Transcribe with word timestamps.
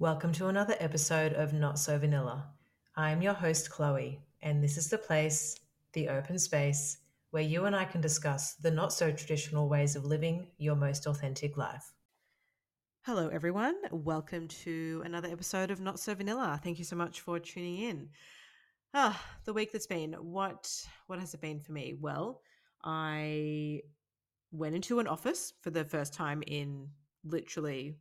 Welcome 0.00 0.32
to 0.34 0.46
another 0.46 0.76
episode 0.78 1.32
of 1.32 1.52
Not 1.52 1.76
So 1.76 1.98
Vanilla. 1.98 2.46
I 2.94 3.10
am 3.10 3.20
your 3.20 3.32
host, 3.32 3.68
Chloe, 3.68 4.20
and 4.42 4.62
this 4.62 4.76
is 4.76 4.88
the 4.88 4.96
place, 4.96 5.58
the 5.92 6.08
open 6.08 6.38
space, 6.38 6.98
where 7.32 7.42
you 7.42 7.64
and 7.64 7.74
I 7.74 7.84
can 7.84 8.00
discuss 8.00 8.54
the 8.54 8.70
not 8.70 8.92
so 8.92 9.10
traditional 9.10 9.68
ways 9.68 9.96
of 9.96 10.04
living 10.04 10.46
your 10.56 10.76
most 10.76 11.06
authentic 11.06 11.56
life. 11.56 11.94
Hello, 13.06 13.26
everyone. 13.26 13.74
Welcome 13.90 14.46
to 14.62 15.02
another 15.04 15.30
episode 15.32 15.72
of 15.72 15.80
Not 15.80 15.98
So 15.98 16.14
Vanilla. 16.14 16.60
Thank 16.62 16.78
you 16.78 16.84
so 16.84 16.94
much 16.94 17.20
for 17.20 17.40
tuning 17.40 17.78
in. 17.78 18.10
Ah, 18.94 19.20
the 19.46 19.52
week 19.52 19.72
that's 19.72 19.88
been. 19.88 20.12
What 20.12 20.72
what 21.08 21.18
has 21.18 21.34
it 21.34 21.40
been 21.40 21.58
for 21.58 21.72
me? 21.72 21.96
Well, 22.00 22.42
I 22.84 23.80
went 24.52 24.76
into 24.76 25.00
an 25.00 25.08
office 25.08 25.54
for 25.60 25.70
the 25.70 25.84
first 25.84 26.14
time 26.14 26.44
in 26.46 26.86
literally 27.24 27.96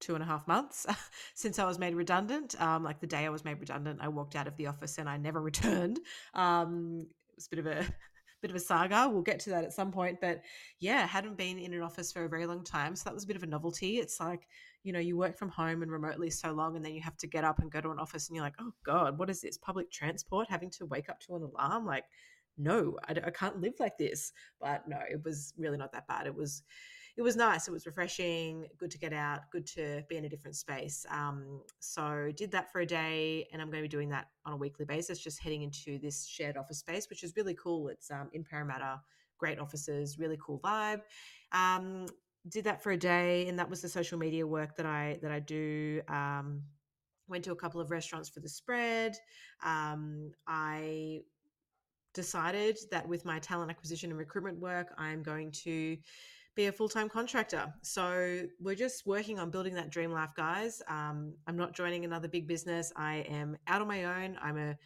two 0.00 0.14
and 0.14 0.22
a 0.22 0.26
half 0.26 0.46
months 0.46 0.86
since 1.34 1.58
I 1.58 1.66
was 1.66 1.78
made 1.78 1.94
redundant. 1.94 2.60
Um, 2.60 2.84
like 2.84 3.00
the 3.00 3.06
day 3.06 3.26
I 3.26 3.30
was 3.30 3.44
made 3.44 3.60
redundant, 3.60 4.00
I 4.02 4.08
walked 4.08 4.36
out 4.36 4.46
of 4.46 4.56
the 4.56 4.66
office 4.66 4.98
and 4.98 5.08
I 5.08 5.16
never 5.16 5.40
returned. 5.50 6.00
Um, 6.34 7.06
it 7.30 7.36
was 7.36 7.46
a 7.46 7.50
bit 7.50 7.58
of 7.58 7.66
a 7.66 7.86
bit 8.42 8.50
of 8.50 8.56
a 8.56 8.60
saga. 8.60 9.08
We'll 9.08 9.22
get 9.22 9.40
to 9.40 9.50
that 9.50 9.64
at 9.64 9.72
some 9.72 9.90
point, 9.90 10.20
but 10.20 10.42
yeah, 10.78 11.06
hadn't 11.06 11.36
been 11.36 11.58
in 11.58 11.74
an 11.74 11.82
office 11.82 12.12
for 12.12 12.24
a 12.24 12.28
very 12.28 12.46
long 12.46 12.62
time, 12.62 12.94
so 12.94 13.04
that 13.04 13.14
was 13.14 13.24
a 13.24 13.26
bit 13.26 13.36
of 13.36 13.42
a 13.42 13.46
novelty. 13.46 13.98
It's 13.98 14.20
like 14.20 14.46
you 14.84 14.92
know 14.92 15.00
you 15.00 15.16
work 15.16 15.36
from 15.36 15.48
home 15.48 15.82
and 15.82 15.90
remotely 15.90 16.30
so 16.30 16.52
long, 16.52 16.76
and 16.76 16.84
then 16.84 16.94
you 16.94 17.00
have 17.02 17.16
to 17.18 17.26
get 17.26 17.44
up 17.44 17.58
and 17.58 17.70
go 17.70 17.80
to 17.80 17.90
an 17.90 17.98
office, 17.98 18.28
and 18.28 18.36
you're 18.36 18.44
like, 18.44 18.54
oh 18.60 18.72
god, 18.84 19.18
what 19.18 19.30
is 19.30 19.40
this? 19.40 19.58
Public 19.58 19.90
transport, 19.90 20.48
having 20.48 20.70
to 20.70 20.86
wake 20.86 21.08
up 21.08 21.20
to 21.20 21.36
an 21.36 21.42
alarm, 21.42 21.86
like. 21.86 22.04
No, 22.60 22.98
I, 23.06 23.12
I 23.12 23.30
can't 23.30 23.60
live 23.60 23.74
like 23.78 23.96
this. 23.98 24.32
But 24.60 24.88
no, 24.88 24.98
it 25.08 25.22
was 25.24 25.54
really 25.56 25.78
not 25.78 25.92
that 25.92 26.08
bad. 26.08 26.26
It 26.26 26.34
was, 26.34 26.64
it 27.18 27.22
was 27.22 27.34
nice. 27.34 27.66
It 27.66 27.72
was 27.72 27.84
refreshing, 27.84 28.68
good 28.78 28.92
to 28.92 28.98
get 28.98 29.12
out, 29.12 29.50
good 29.50 29.66
to 29.74 30.04
be 30.08 30.16
in 30.16 30.24
a 30.24 30.28
different 30.28 30.54
space. 30.54 31.04
Um, 31.10 31.62
so 31.80 32.30
did 32.36 32.52
that 32.52 32.70
for 32.70 32.80
a 32.80 32.86
day, 32.86 33.48
and 33.52 33.60
I'm 33.60 33.72
going 33.72 33.82
to 33.82 33.88
be 33.88 33.88
doing 33.88 34.08
that 34.10 34.28
on 34.46 34.52
a 34.52 34.56
weekly 34.56 34.84
basis, 34.84 35.18
just 35.18 35.42
heading 35.42 35.62
into 35.62 35.98
this 35.98 36.28
shared 36.28 36.56
office 36.56 36.78
space, 36.78 37.10
which 37.10 37.24
is 37.24 37.34
really 37.36 37.54
cool. 37.54 37.88
It's 37.88 38.08
um, 38.12 38.30
in 38.34 38.44
Parramatta, 38.44 39.00
great 39.36 39.58
offices, 39.58 40.16
really 40.16 40.38
cool 40.40 40.60
vibe. 40.60 41.00
Um, 41.50 42.06
did 42.48 42.62
that 42.64 42.84
for 42.84 42.92
a 42.92 42.96
day, 42.96 43.48
and 43.48 43.58
that 43.58 43.68
was 43.68 43.82
the 43.82 43.88
social 43.88 44.16
media 44.16 44.46
work 44.46 44.76
that 44.76 44.86
I 44.86 45.18
that 45.20 45.32
I 45.32 45.40
do. 45.40 46.00
Um, 46.06 46.62
went 47.26 47.42
to 47.44 47.52
a 47.52 47.56
couple 47.56 47.80
of 47.80 47.90
restaurants 47.90 48.28
for 48.28 48.38
the 48.38 48.48
spread. 48.48 49.16
Um, 49.64 50.30
I 50.46 51.22
decided 52.14 52.78
that 52.92 53.06
with 53.06 53.24
my 53.24 53.40
talent 53.40 53.70
acquisition 53.70 54.10
and 54.10 54.18
recruitment 54.18 54.60
work, 54.60 54.94
I'm 54.96 55.22
going 55.22 55.50
to 55.64 55.96
be 56.58 56.66
a 56.66 56.72
full 56.72 56.88
time 56.88 57.08
contractor. 57.08 57.72
So 57.82 58.42
we're 58.60 58.74
just 58.74 59.06
working 59.06 59.38
on 59.38 59.48
building 59.48 59.74
that 59.74 59.90
dream 59.90 60.10
life, 60.10 60.30
guys. 60.36 60.82
Um, 60.88 61.34
I'm 61.46 61.56
not 61.56 61.72
joining 61.72 62.04
another 62.04 62.26
big 62.26 62.48
business. 62.48 62.92
I 62.96 63.18
am 63.30 63.56
out 63.68 63.80
on 63.80 63.86
my 63.86 64.02
own. 64.04 64.36
I'm 64.42 64.58
a 64.58 64.76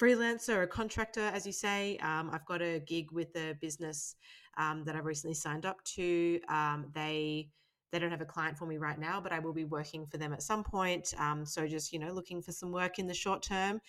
freelancer, 0.00 0.62
a 0.62 0.68
contractor, 0.68 1.28
as 1.34 1.44
you 1.44 1.50
say. 1.50 1.96
Um, 1.96 2.30
I've 2.32 2.46
got 2.46 2.62
a 2.62 2.78
gig 2.78 3.10
with 3.10 3.34
a 3.34 3.54
business 3.60 4.14
um, 4.56 4.84
that 4.84 4.94
I've 4.94 5.04
recently 5.04 5.34
signed 5.34 5.66
up 5.66 5.82
to. 5.96 6.38
Um, 6.48 6.92
they 6.94 7.48
they 7.90 7.98
don't 7.98 8.12
have 8.12 8.20
a 8.20 8.26
client 8.26 8.56
for 8.56 8.66
me 8.66 8.76
right 8.78 8.98
now, 8.98 9.20
but 9.20 9.32
I 9.32 9.40
will 9.40 9.52
be 9.52 9.64
working 9.64 10.06
for 10.06 10.18
them 10.18 10.32
at 10.32 10.42
some 10.42 10.62
point. 10.62 11.12
Um, 11.18 11.44
so 11.44 11.66
just 11.66 11.92
you 11.92 11.98
know, 11.98 12.12
looking 12.12 12.40
for 12.40 12.52
some 12.52 12.70
work 12.70 13.00
in 13.00 13.08
the 13.08 13.14
short 13.14 13.42
term 13.42 13.80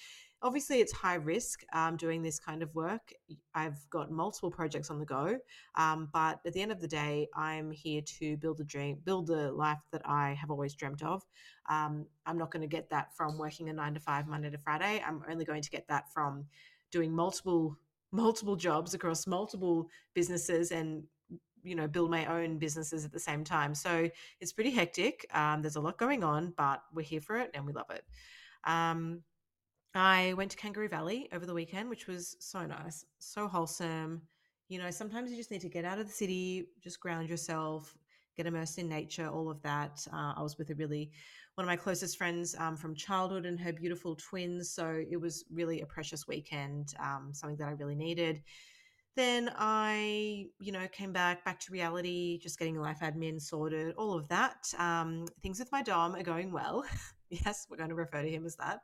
obviously 0.41 0.79
it's 0.79 0.91
high 0.91 1.15
risk 1.15 1.63
um, 1.73 1.97
doing 1.97 2.21
this 2.21 2.39
kind 2.39 2.61
of 2.61 2.73
work. 2.75 3.13
I've 3.55 3.77
got 3.89 4.11
multiple 4.11 4.51
projects 4.51 4.89
on 4.89 4.99
the 4.99 5.05
go 5.05 5.37
um, 5.75 6.09
but 6.13 6.39
at 6.45 6.53
the 6.53 6.61
end 6.61 6.71
of 6.71 6.79
the 6.79 6.87
day 6.87 7.27
i'm 7.35 7.71
here 7.71 8.01
to 8.19 8.37
build 8.37 8.59
a 8.59 8.63
dream 8.63 8.97
build 9.03 9.29
a 9.29 9.51
life 9.51 9.79
that 9.91 10.01
i 10.05 10.33
have 10.33 10.51
always 10.51 10.75
dreamt 10.75 11.03
of. 11.03 11.23
Um, 11.69 12.05
i'm 12.25 12.37
not 12.37 12.51
going 12.51 12.61
to 12.61 12.67
get 12.67 12.89
that 12.89 13.15
from 13.15 13.37
working 13.37 13.69
a 13.69 13.73
nine 13.73 13.93
to 13.93 13.99
five 13.99 14.27
monday 14.27 14.49
to 14.49 14.57
friday. 14.57 15.03
I'm 15.05 15.23
only 15.29 15.45
going 15.45 15.61
to 15.61 15.69
get 15.69 15.87
that 15.87 16.11
from 16.13 16.45
doing 16.91 17.11
multiple 17.13 17.77
multiple 18.11 18.55
jobs 18.55 18.93
across 18.93 19.27
multiple 19.27 19.89
businesses 20.13 20.71
and 20.71 21.03
you 21.63 21.75
know 21.75 21.87
build 21.87 22.09
my 22.09 22.25
own 22.25 22.57
businesses 22.57 23.03
at 23.03 23.11
the 23.11 23.19
same 23.19 23.43
time. 23.43 23.75
So 23.75 24.09
it's 24.39 24.53
pretty 24.53 24.71
hectic. 24.71 25.25
Um, 25.33 25.61
there's 25.61 25.75
a 25.75 25.81
lot 25.81 25.97
going 25.97 26.23
on 26.23 26.53
but 26.55 26.81
we're 26.93 27.01
here 27.01 27.21
for 27.21 27.37
it 27.37 27.51
and 27.53 27.65
we 27.65 27.73
love 27.73 27.89
it. 27.89 28.03
Um, 28.63 29.23
I 29.95 30.33
went 30.33 30.51
to 30.51 30.57
Kangaroo 30.57 30.89
Valley 30.89 31.29
over 31.31 31.45
the 31.45 31.53
weekend, 31.53 31.89
which 31.89 32.07
was 32.07 32.35
so 32.39 32.65
nice, 32.65 33.05
so 33.19 33.47
wholesome. 33.47 34.21
You 34.69 34.79
know, 34.79 34.91
sometimes 34.91 35.31
you 35.31 35.37
just 35.37 35.51
need 35.51 35.61
to 35.61 35.69
get 35.69 35.85
out 35.85 35.97
of 35.97 36.07
the 36.07 36.13
city, 36.13 36.67
just 36.83 36.99
ground 36.99 37.29
yourself, 37.29 37.97
get 38.35 38.45
immersed 38.45 38.77
in 38.77 38.87
nature, 38.87 39.27
all 39.27 39.49
of 39.49 39.61
that. 39.63 40.05
Uh, 40.13 40.33
I 40.35 40.41
was 40.41 40.57
with 40.57 40.69
a 40.69 40.75
really 40.75 41.11
one 41.55 41.65
of 41.65 41.67
my 41.67 41.75
closest 41.75 42.17
friends 42.17 42.55
um, 42.59 42.75
from 42.77 42.93
childhood 42.95 43.45
and 43.45 43.59
her 43.59 43.73
beautiful 43.73 44.15
twins, 44.15 44.69
so 44.69 45.03
it 45.09 45.17
was 45.19 45.45
really 45.51 45.81
a 45.81 45.85
precious 45.85 46.27
weekend, 46.27 46.93
um, 46.99 47.31
something 47.33 47.57
that 47.57 47.67
I 47.67 47.71
really 47.71 47.95
needed. 47.95 48.43
Then 49.15 49.51
I, 49.57 50.45
you 50.59 50.71
know, 50.71 50.87
came 50.91 51.11
back 51.11 51.43
back 51.43 51.59
to 51.61 51.71
reality, 51.71 52.37
just 52.37 52.59
getting 52.59 52.79
life 52.79 52.99
admin 53.01 53.41
sorted, 53.41 53.95
all 53.95 54.13
of 54.13 54.27
that. 54.27 54.71
Um, 54.77 55.25
things 55.41 55.57
with 55.57 55.71
my 55.71 55.81
dom 55.81 56.13
are 56.13 56.21
going 56.21 56.51
well. 56.51 56.85
yes, 57.31 57.65
we're 57.67 57.77
going 57.77 57.89
to 57.89 57.95
refer 57.95 58.21
to 58.21 58.29
him 58.29 58.45
as 58.45 58.55
that 58.57 58.81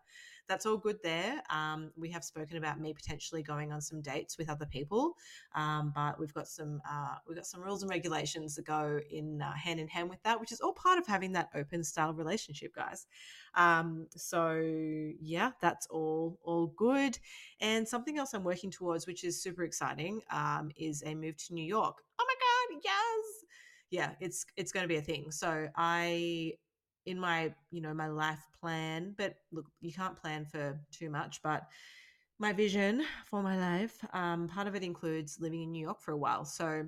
that's 0.47 0.65
all 0.65 0.77
good 0.77 0.97
there. 1.03 1.41
Um, 1.49 1.91
we 1.95 2.09
have 2.11 2.23
spoken 2.23 2.57
about 2.57 2.79
me 2.79 2.93
potentially 2.93 3.43
going 3.43 3.71
on 3.71 3.81
some 3.81 4.01
dates 4.01 4.37
with 4.37 4.49
other 4.49 4.65
people, 4.65 5.13
um, 5.55 5.91
but 5.95 6.19
we've 6.19 6.33
got 6.33 6.47
some 6.47 6.81
uh, 6.89 7.15
we've 7.27 7.37
got 7.37 7.45
some 7.45 7.61
rules 7.61 7.81
and 7.81 7.89
regulations 7.89 8.55
that 8.55 8.65
go 8.65 8.99
in 9.11 9.41
uh, 9.41 9.53
hand 9.53 9.79
in 9.79 9.87
hand 9.87 10.09
with 10.09 10.21
that, 10.23 10.39
which 10.39 10.51
is 10.51 10.59
all 10.59 10.73
part 10.73 10.99
of 10.99 11.07
having 11.07 11.31
that 11.33 11.49
open 11.55 11.83
style 11.83 12.13
relationship, 12.13 12.75
guys. 12.75 13.07
Um, 13.55 14.07
so 14.15 14.59
yeah, 15.21 15.51
that's 15.61 15.87
all 15.87 16.39
all 16.43 16.67
good. 16.67 17.17
And 17.61 17.87
something 17.87 18.17
else 18.17 18.33
I'm 18.33 18.43
working 18.43 18.71
towards, 18.71 19.07
which 19.07 19.23
is 19.23 19.41
super 19.41 19.63
exciting, 19.63 20.21
um, 20.31 20.71
is 20.75 21.03
a 21.05 21.15
move 21.15 21.37
to 21.47 21.53
New 21.53 21.65
York. 21.65 22.03
Oh 22.19 22.25
my 22.27 22.35
god, 22.35 22.81
yes! 22.83 23.45
Yeah, 23.89 24.11
it's 24.19 24.45
it's 24.57 24.71
going 24.71 24.83
to 24.83 24.87
be 24.87 24.97
a 24.97 25.01
thing. 25.01 25.31
So 25.31 25.67
I 25.75 26.53
in 27.05 27.19
my 27.19 27.53
you 27.71 27.81
know 27.81 27.93
my 27.93 28.07
life 28.07 28.47
plan 28.59 29.13
but 29.17 29.35
look 29.51 29.65
you 29.81 29.91
can't 29.91 30.15
plan 30.15 30.45
for 30.45 30.79
too 30.91 31.09
much 31.09 31.41
but 31.43 31.63
my 32.39 32.51
vision 32.51 33.03
for 33.25 33.43
my 33.43 33.57
life 33.57 34.03
um, 34.13 34.47
part 34.47 34.67
of 34.67 34.75
it 34.75 34.83
includes 34.83 35.37
living 35.39 35.63
in 35.63 35.71
new 35.71 35.81
york 35.81 36.01
for 36.01 36.11
a 36.11 36.17
while. 36.17 36.45
So 36.45 36.87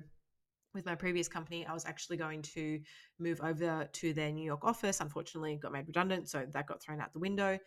with 0.74 0.84
my 0.84 0.94
previous 0.94 1.28
company 1.28 1.64
i 1.64 1.72
was 1.72 1.86
actually 1.86 2.18
going 2.18 2.42
to 2.42 2.78
move 3.18 3.40
over 3.42 3.88
to 3.92 4.12
their 4.12 4.30
new 4.30 4.44
york 4.44 4.64
office. 4.64 5.00
Unfortunately 5.00 5.56
got 5.56 5.72
made 5.72 5.86
redundant 5.86 6.28
so 6.28 6.44
that 6.50 6.66
got 6.66 6.82
thrown 6.82 7.00
out 7.00 7.12
the 7.12 7.18
window. 7.18 7.58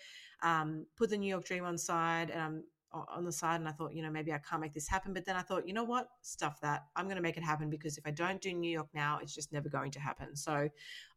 Um, 0.43 0.85
put 0.97 1.09
the 1.09 1.17
new 1.17 1.29
york 1.29 1.45
dream 1.45 1.65
on 1.65 1.77
side 1.77 2.29
and 2.29 2.41
i'm 2.41 2.63
on 2.91 3.23
the 3.23 3.31
side 3.31 3.59
and 3.59 3.67
I 3.67 3.72
thought, 3.72 3.94
you 3.94 4.01
know, 4.01 4.09
maybe 4.09 4.33
I 4.33 4.39
can't 4.39 4.61
make 4.61 4.73
this 4.73 4.88
happen. 4.88 5.13
But 5.13 5.25
then 5.25 5.35
I 5.35 5.41
thought, 5.41 5.67
you 5.67 5.73
know 5.73 5.83
what? 5.83 6.09
Stuff 6.22 6.59
that. 6.61 6.85
I'm 6.95 7.05
going 7.05 7.17
to 7.17 7.22
make 7.22 7.38
it 7.38 7.44
happen 7.44 7.69
because 7.69 7.97
if 7.97 8.07
I 8.07 8.11
don't 8.11 8.41
do 8.41 8.53
New 8.53 8.72
York 8.72 8.88
now, 8.94 9.19
it's 9.22 9.33
just 9.33 9.53
never 9.53 9.69
going 9.69 9.91
to 9.91 10.00
happen. 10.00 10.35
So 10.35 10.69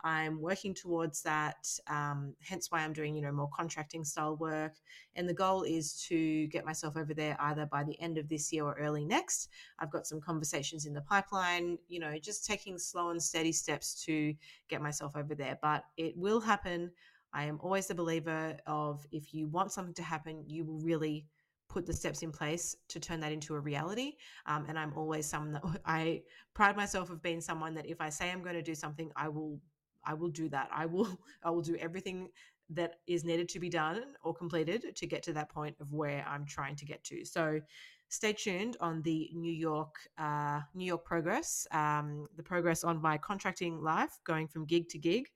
I'm 0.05 0.41
working 0.41 0.75
towards 0.75 1.23
that. 1.23 1.67
Um, 1.89 2.35
hence 2.43 2.71
why 2.71 2.81
I'm 2.81 2.93
doing, 2.93 3.15
you 3.15 3.23
know, 3.23 3.33
more 3.33 3.49
contracting 3.55 4.05
style 4.05 4.37
work. 4.37 4.75
And 5.17 5.29
the 5.29 5.35
goal 5.35 5.63
is 5.63 5.95
to 6.09 6.47
get 6.49 6.67
myself 6.67 6.97
over 6.97 7.15
there 7.15 7.37
either 7.41 7.67
by 7.67 7.85
the 7.85 7.99
end 8.01 8.19
of 8.19 8.29
this 8.29 8.53
year 8.53 8.65
or 8.65 8.75
early 8.75 9.05
next. 9.05 9.49
I've 9.79 9.91
got 9.91 10.07
some 10.07 10.21
conversations 10.21 10.85
in 10.85 10.93
the 10.93 11.01
pipeline, 11.01 11.79
you 11.89 12.01
know, 12.01 12.19
just 12.19 12.45
taking 12.45 12.79
slow 12.79 13.11
and 13.11 13.23
steady 13.23 13.53
steps 13.53 14.05
to 14.05 14.35
get 14.69 14.83
myself 14.83 15.17
over 15.17 15.35
there. 15.35 15.59
But 15.63 15.85
it 15.97 16.17
will 16.17 16.41
happen. 16.41 16.91
I 17.35 17.45
am 17.45 17.59
always 17.63 17.89
a 17.89 17.95
believer 17.95 18.59
of 18.67 19.07
if 19.11 19.33
you 19.33 19.49
want 19.49 19.73
something 19.73 19.95
to 19.95 20.03
happen, 20.03 20.45
you 20.47 20.65
will 20.65 20.81
really 20.81 21.25
put 21.73 21.87
the 21.87 21.93
steps 21.93 22.23
in 22.23 22.31
place 22.31 22.77
to 22.89 23.01
turn 23.01 23.19
that 23.21 23.33
into 23.33 23.55
a 23.55 23.61
reality. 23.61 24.17
Um, 24.47 24.67
and 24.69 24.79
I'm 24.79 24.93
always 24.95 25.27
someone 25.27 25.53
that 25.53 25.65
I 25.87 26.23
pride 26.55 26.77
myself 26.77 27.11
of 27.11 27.23
being 27.23 27.41
someone 27.41 27.75
that 27.75 27.87
if 27.87 28.01
I 28.01 28.11
say 28.11 28.31
I'm 28.31 28.43
going 28.43 28.55
to 28.55 28.63
do 28.63 28.75
something, 28.75 29.11
I 29.17 29.29
will 29.29 29.59
I 30.05 30.15
will 30.15 30.31
do 30.31 30.49
that. 30.51 30.69
I 30.73 30.87
will 30.87 31.19
I 31.45 31.51
will 31.51 31.63
do 31.63 31.77
everything 31.77 32.29
that 32.71 32.97
is 33.07 33.25
needed 33.25 33.49
to 33.51 33.61
be 33.61 33.69
done 33.69 34.03
or 34.23 34.35
completed 34.35 34.97
to 34.97 35.07
get 35.07 35.23
to 35.23 35.33
that 35.33 35.49
point 35.51 35.77
of 35.81 35.93
where 35.93 36.25
I'm 36.29 36.47
trying 36.47 36.77
to 36.77 36.85
get 36.85 37.03
to. 37.05 37.25
So 37.25 37.61
stay 38.09 38.33
tuned 38.33 38.77
on 38.81 39.03
the 39.03 39.31
New 39.35 39.53
York 39.53 39.95
uh, 40.19 40.61
New 40.75 40.85
York 40.85 41.05
progress, 41.05 41.67
um, 41.73 42.27
the 42.37 42.43
progress 42.43 42.85
on 42.85 43.01
my 43.01 43.17
contracting 43.19 43.83
life, 43.83 44.19
going 44.25 44.47
from 44.47 44.67
gig 44.67 44.89
to 44.91 44.99
gig 44.99 45.29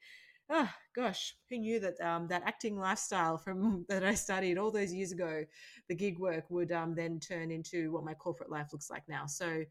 oh 0.51 0.69
gosh, 0.95 1.35
who 1.51 1.59
knew 1.59 1.81
that 1.81 2.01
um, 2.01 2.29
that 2.29 2.43
acting 2.47 2.79
lifestyle 2.79 3.39
from 3.39 3.85
that 3.89 4.05
I 4.05 4.15
studied 4.15 4.59
all 4.59 4.71
those 4.71 4.93
years 4.93 5.13
ago, 5.13 5.45
the 5.89 5.95
gig 5.95 6.19
work 6.19 6.45
would 6.51 6.73
um, 6.73 6.95
then 6.95 7.21
turn 7.21 7.51
into 7.51 7.93
what 7.93 8.05
my 8.05 8.15
corporate 8.15 8.51
life 8.51 8.69
looks 8.73 8.91
like 8.91 9.03
now. 9.09 9.27
So 9.27 9.65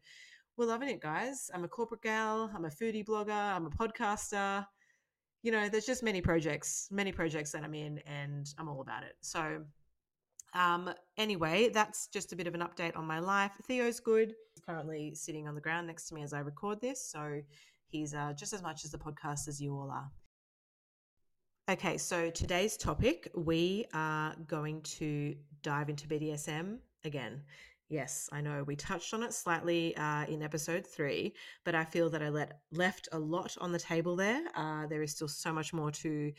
we're 0.56 0.66
loving 0.66 0.88
it, 0.88 1.00
guys. 1.00 1.50
I'm 1.52 1.64
a 1.64 1.68
corporate 1.68 2.02
gal. 2.02 2.50
I'm 2.54 2.64
a 2.64 2.70
foodie 2.70 3.04
blogger. 3.04 3.30
I'm 3.30 3.66
a 3.66 3.70
podcaster. 3.70 4.66
You 5.42 5.52
know, 5.52 5.68
there's 5.68 5.86
just 5.86 6.02
many 6.02 6.20
projects, 6.20 6.88
many 6.90 7.12
projects 7.12 7.52
that 7.52 7.62
I'm 7.62 7.74
in, 7.74 7.98
and 8.06 8.46
I'm 8.58 8.68
all 8.68 8.80
about 8.80 9.02
it. 9.02 9.16
So. 9.20 9.64
Um, 10.54 10.88
anyway, 11.18 11.68
that's 11.68 12.06
just 12.06 12.32
a 12.32 12.36
bit 12.36 12.46
of 12.46 12.54
an 12.54 12.62
update 12.62 12.96
on 12.96 13.04
my 13.04 13.18
life. 13.18 13.52
Theo's 13.66 14.00
good. 14.00 14.32
He's 14.54 14.64
currently 14.64 15.14
sitting 15.14 15.46
on 15.46 15.54
the 15.54 15.60
ground 15.60 15.86
next 15.86 16.08
to 16.08 16.14
me 16.14 16.22
as 16.22 16.32
I 16.32 16.38
record 16.38 16.80
this. 16.80 17.10
So 17.10 17.42
he's 17.88 18.14
uh, 18.14 18.32
just 18.32 18.54
as 18.54 18.62
much 18.62 18.86
as 18.86 18.90
the 18.90 18.96
podcast 18.96 19.48
as 19.48 19.60
you 19.60 19.74
all 19.74 19.90
are. 19.90 20.10
Okay, 21.68 21.98
so 21.98 22.30
today's 22.30 22.76
topic, 22.76 23.28
we 23.34 23.86
are 23.92 24.36
going 24.46 24.82
to 24.82 25.34
dive 25.62 25.88
into 25.88 26.06
BDSM 26.06 26.78
again. 27.02 27.42
Yes, 27.88 28.28
I 28.30 28.40
know 28.40 28.62
we 28.62 28.76
touched 28.76 29.12
on 29.12 29.24
it 29.24 29.32
slightly 29.34 29.96
uh, 29.96 30.26
in 30.26 30.44
episode 30.44 30.86
three, 30.86 31.34
but 31.64 31.74
I 31.74 31.84
feel 31.84 32.08
that 32.10 32.22
I 32.22 32.28
let 32.28 32.60
left 32.70 33.08
a 33.10 33.18
lot 33.18 33.56
on 33.60 33.72
the 33.72 33.80
table 33.80 34.14
there. 34.14 34.44
Uh, 34.54 34.86
there 34.86 35.02
is 35.02 35.10
still 35.10 35.26
so 35.26 35.52
much 35.52 35.72
more 35.72 35.90
to 35.90 36.32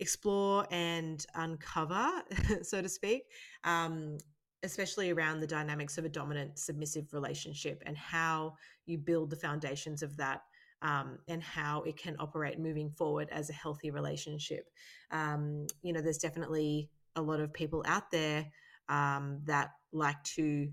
explore 0.00 0.66
and 0.70 1.26
uncover, 1.34 2.22
so 2.62 2.80
to 2.80 2.88
speak, 2.88 3.24
um, 3.64 4.16
especially 4.62 5.10
around 5.10 5.40
the 5.40 5.46
dynamics 5.46 5.98
of 5.98 6.06
a 6.06 6.08
dominant 6.08 6.58
submissive 6.58 7.12
relationship 7.12 7.82
and 7.84 7.98
how 7.98 8.54
you 8.86 8.96
build 8.96 9.28
the 9.28 9.36
foundations 9.36 10.02
of 10.02 10.16
that 10.16 10.40
um, 10.84 11.18
and 11.26 11.42
how 11.42 11.82
it 11.82 11.96
can 11.96 12.14
operate 12.20 12.60
moving 12.60 12.90
forward 12.90 13.28
as 13.32 13.50
a 13.50 13.54
healthy 13.54 13.90
relationship. 13.90 14.68
Um, 15.10 15.66
you 15.82 15.92
know, 15.92 16.00
there's 16.00 16.18
definitely 16.18 16.90
a 17.16 17.22
lot 17.22 17.40
of 17.40 17.52
people 17.52 17.82
out 17.86 18.10
there 18.10 18.46
um, 18.88 19.40
that 19.46 19.70
like 19.92 20.22
to 20.24 20.68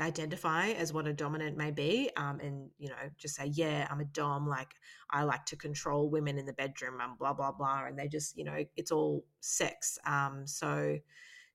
identify 0.00 0.70
as 0.70 0.92
what 0.92 1.06
a 1.06 1.12
dominant 1.12 1.56
may 1.56 1.70
be 1.70 2.10
um, 2.16 2.40
and 2.40 2.70
you 2.78 2.88
know 2.88 2.94
just 3.18 3.36
say 3.36 3.46
yeah 3.54 3.86
i'm 3.90 4.00
a 4.00 4.04
dom 4.06 4.48
like 4.48 4.70
i 5.10 5.22
like 5.22 5.44
to 5.44 5.54
control 5.54 6.08
women 6.08 6.38
in 6.38 6.46
the 6.46 6.52
bedroom 6.54 6.98
and 7.00 7.18
blah 7.18 7.34
blah 7.34 7.52
blah 7.52 7.84
and 7.84 7.98
they 7.98 8.08
just 8.08 8.36
you 8.36 8.42
know 8.42 8.56
it's 8.76 8.90
all 8.90 9.22
sex 9.40 9.98
um, 10.06 10.44
so 10.46 10.96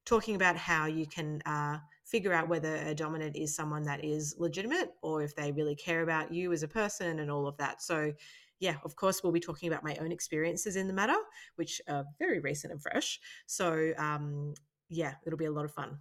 talking 0.05 0.35
about 0.35 0.55
how 0.55 0.85
you 0.85 1.05
can 1.07 1.41
uh, 1.45 1.77
figure 2.07 2.33
out 2.33 2.47
whether 2.47 2.75
a 2.75 2.95
dominant 2.95 3.35
is 3.35 3.53
someone 3.53 3.83
that 3.83 4.03
is 4.03 4.35
legitimate 4.39 4.91
or 5.01 5.21
if 5.21 5.35
they 5.35 5.51
really 5.51 5.75
care 5.75 6.03
about 6.03 6.33
you 6.33 6.53
as 6.53 6.63
a 6.63 6.67
person 6.67 7.19
and 7.19 7.29
all 7.29 7.47
of 7.47 7.57
that. 7.57 7.81
So, 7.81 8.13
yeah, 8.59 8.77
of 8.85 8.95
course, 8.95 9.21
we'll 9.21 9.33
be 9.33 9.41
talking 9.41 9.67
about 9.67 9.83
my 9.83 9.95
own 9.97 10.11
experiences 10.11 10.77
in 10.77 10.87
the 10.87 10.93
matter, 10.93 11.17
which 11.57 11.81
are 11.87 12.05
very 12.17 12.39
recent 12.39 12.71
and 12.71 12.81
fresh. 12.81 13.19
So, 13.45 13.91
um, 13.97 14.53
yeah, 14.89 15.15
it'll 15.25 15.37
be 15.37 15.45
a 15.45 15.51
lot 15.51 15.65
of 15.65 15.73
fun. 15.73 15.99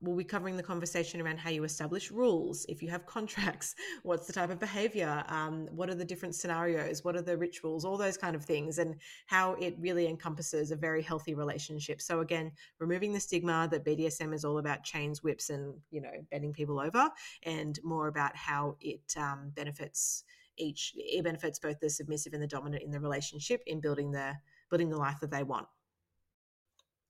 We'll 0.00 0.16
be 0.16 0.24
covering 0.24 0.56
the 0.56 0.62
conversation 0.62 1.20
around 1.20 1.38
how 1.38 1.50
you 1.50 1.64
establish 1.64 2.10
rules. 2.10 2.66
If 2.68 2.82
you 2.82 2.90
have 2.90 3.06
contracts, 3.06 3.74
what's 4.02 4.26
the 4.26 4.32
type 4.32 4.50
of 4.50 4.58
behavior? 4.58 5.24
Um, 5.28 5.66
what 5.70 5.88
are 5.88 5.94
the 5.94 6.04
different 6.04 6.34
scenarios? 6.34 7.04
What 7.04 7.16
are 7.16 7.22
the 7.22 7.36
rituals? 7.36 7.84
All 7.84 7.96
those 7.96 8.16
kind 8.16 8.36
of 8.36 8.44
things, 8.44 8.78
and 8.78 8.96
how 9.26 9.54
it 9.54 9.76
really 9.78 10.06
encompasses 10.06 10.70
a 10.70 10.76
very 10.76 11.02
healthy 11.02 11.34
relationship. 11.34 12.00
So 12.00 12.20
again, 12.20 12.52
removing 12.78 13.12
the 13.12 13.20
stigma 13.20 13.68
that 13.70 13.84
BDSM 13.84 14.34
is 14.34 14.44
all 14.44 14.58
about 14.58 14.82
chains, 14.84 15.22
whips, 15.22 15.50
and 15.50 15.74
you 15.90 16.00
know 16.00 16.12
bending 16.30 16.52
people 16.52 16.80
over, 16.80 17.10
and 17.44 17.78
more 17.82 18.08
about 18.08 18.36
how 18.36 18.76
it 18.80 19.14
um, 19.16 19.52
benefits 19.54 20.24
each. 20.56 20.92
It 20.96 21.24
benefits 21.24 21.58
both 21.58 21.80
the 21.80 21.90
submissive 21.90 22.32
and 22.32 22.42
the 22.42 22.46
dominant 22.46 22.82
in 22.82 22.90
the 22.90 23.00
relationship 23.00 23.62
in 23.66 23.80
building 23.80 24.12
the 24.12 24.34
building 24.70 24.90
the 24.90 24.96
life 24.96 25.20
that 25.20 25.30
they 25.30 25.42
want. 25.42 25.66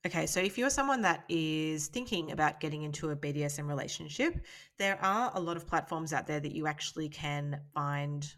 Okay, 0.06 0.26
so 0.26 0.38
if 0.38 0.58
you're 0.58 0.68
someone 0.68 1.00
that 1.00 1.24
is 1.30 1.86
thinking 1.86 2.30
about 2.32 2.60
getting 2.60 2.82
into 2.82 3.08
a 3.08 3.16
BDSM 3.16 3.66
relationship, 3.66 4.38
there 4.78 5.02
are 5.02 5.32
a 5.34 5.40
lot 5.40 5.56
of 5.56 5.66
platforms 5.66 6.12
out 6.12 6.26
there 6.26 6.40
that 6.40 6.52
you 6.52 6.66
actually 6.66 7.08
can 7.08 7.58
find 7.72 8.30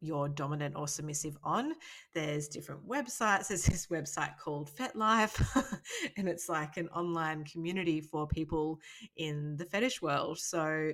your 0.00 0.26
dominant 0.26 0.74
or 0.74 0.88
submissive 0.88 1.36
on. 1.44 1.74
There's 2.14 2.48
different 2.48 2.88
websites. 2.88 3.48
There's 3.48 3.64
this 3.64 3.88
website 3.88 4.38
called 4.38 4.70
FetLife, 4.74 5.80
and 6.16 6.30
it's 6.30 6.48
like 6.48 6.78
an 6.78 6.88
online 6.88 7.44
community 7.44 8.00
for 8.00 8.26
people 8.26 8.80
in 9.16 9.56
the 9.56 9.66
fetish 9.66 10.00
world. 10.00 10.38
So 10.38 10.92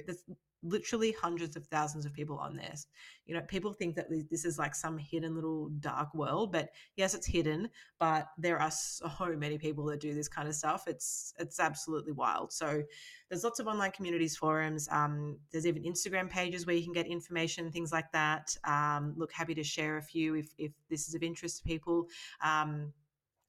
literally 0.62 1.12
hundreds 1.12 1.56
of 1.56 1.66
thousands 1.66 2.04
of 2.04 2.12
people 2.12 2.38
on 2.38 2.56
this. 2.56 2.86
You 3.26 3.34
know, 3.34 3.42
people 3.42 3.72
think 3.72 3.94
that 3.96 4.08
this 4.30 4.44
is 4.44 4.58
like 4.58 4.74
some 4.74 4.98
hidden 4.98 5.34
little 5.34 5.68
dark 5.80 6.14
world, 6.14 6.52
but 6.52 6.70
yes, 6.96 7.14
it's 7.14 7.26
hidden, 7.26 7.68
but 7.98 8.28
there 8.38 8.58
are 8.58 8.70
so 8.70 9.08
many 9.36 9.58
people 9.58 9.84
that 9.86 10.00
do 10.00 10.14
this 10.14 10.28
kind 10.28 10.48
of 10.48 10.54
stuff. 10.54 10.84
It's 10.86 11.34
it's 11.38 11.60
absolutely 11.60 12.12
wild. 12.12 12.52
So 12.52 12.82
there's 13.28 13.44
lots 13.44 13.60
of 13.60 13.66
online 13.66 13.92
communities, 13.92 14.36
forums. 14.36 14.88
Um, 14.90 15.38
there's 15.52 15.66
even 15.66 15.82
Instagram 15.82 16.30
pages 16.30 16.66
where 16.66 16.76
you 16.76 16.84
can 16.84 16.92
get 16.92 17.06
information, 17.06 17.70
things 17.70 17.92
like 17.92 18.10
that. 18.12 18.56
Um, 18.64 19.14
look, 19.16 19.32
happy 19.32 19.54
to 19.54 19.64
share 19.64 19.98
a 19.98 20.02
few 20.02 20.34
if 20.34 20.48
if 20.58 20.72
this 20.88 21.08
is 21.08 21.14
of 21.14 21.22
interest 21.22 21.58
to 21.58 21.64
people. 21.64 22.06
Um, 22.42 22.92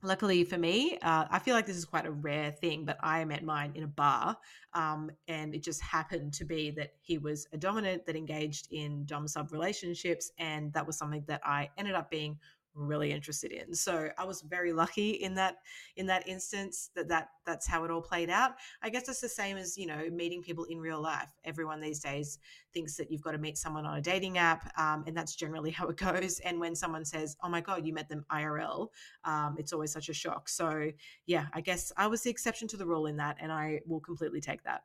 luckily 0.01 0.43
for 0.43 0.57
me, 0.57 0.97
uh, 1.01 1.25
I 1.29 1.39
feel 1.39 1.55
like 1.55 1.65
this 1.65 1.77
is 1.77 1.85
quite 1.85 2.05
a 2.05 2.11
rare 2.11 2.51
thing, 2.51 2.85
but 2.85 2.97
I 3.01 3.23
met 3.25 3.43
mine 3.43 3.71
in 3.75 3.83
a 3.83 3.87
bar. 3.87 4.37
Um, 4.73 5.11
and 5.27 5.53
it 5.53 5.63
just 5.63 5.81
happened 5.81 6.33
to 6.33 6.45
be 6.45 6.71
that 6.71 6.93
he 7.01 7.17
was 7.17 7.47
a 7.53 7.57
dominant 7.57 8.05
that 8.05 8.15
engaged 8.15 8.67
in 8.71 9.05
dom 9.05 9.27
sub 9.27 9.51
relationships. 9.51 10.31
And 10.37 10.71
that 10.73 10.85
was 10.85 10.97
something 10.97 11.23
that 11.27 11.41
I 11.43 11.69
ended 11.77 11.95
up 11.95 12.09
being 12.09 12.37
really 12.73 13.11
interested 13.11 13.51
in. 13.51 13.73
So 13.73 14.09
I 14.17 14.23
was 14.25 14.41
very 14.41 14.71
lucky 14.73 15.11
in 15.11 15.35
that 15.35 15.57
in 15.95 16.05
that 16.07 16.27
instance 16.27 16.89
that 16.95 17.07
that 17.09 17.29
that's 17.45 17.67
how 17.67 17.83
it 17.83 17.91
all 17.91 18.01
played 18.01 18.29
out. 18.29 18.51
I 18.81 18.89
guess 18.89 19.07
it's 19.09 19.21
the 19.21 19.29
same 19.29 19.57
as 19.57 19.77
you 19.77 19.87
know 19.87 20.09
meeting 20.11 20.41
people 20.41 20.65
in 20.65 20.79
real 20.79 21.01
life. 21.01 21.29
Everyone 21.43 21.81
these 21.81 21.99
days 21.99 22.39
thinks 22.73 22.95
that 22.97 23.11
you've 23.11 23.21
got 23.21 23.31
to 23.31 23.37
meet 23.37 23.57
someone 23.57 23.85
on 23.85 23.97
a 23.97 24.01
dating 24.01 24.37
app, 24.37 24.71
um, 24.77 25.03
and 25.07 25.15
that's 25.15 25.35
generally 25.35 25.71
how 25.79 25.87
it 25.87 25.97
goes. 25.97 26.39
And 26.39 26.59
when 26.59 26.75
someone 26.75 27.05
says, 27.05 27.35
"Oh 27.43 27.49
my 27.49 27.61
god, 27.61 27.85
you 27.85 27.93
met 27.93 28.09
them 28.09 28.25
IRL," 28.31 28.89
um, 29.23 29.55
it's 29.57 29.73
always 29.73 29.91
such 29.91 30.09
a 30.09 30.13
shock. 30.13 30.49
So 30.49 30.91
yeah, 31.25 31.47
I 31.53 31.61
guess 31.61 31.91
I 31.97 32.07
was 32.07 32.21
the 32.21 32.29
exception 32.29 32.67
to 32.69 32.77
the 32.77 32.85
rule 32.85 33.07
in 33.07 33.17
that, 33.17 33.37
and 33.39 33.51
I 33.51 33.81
will 33.85 33.99
completely 33.99 34.41
take 34.41 34.63
that. 34.63 34.83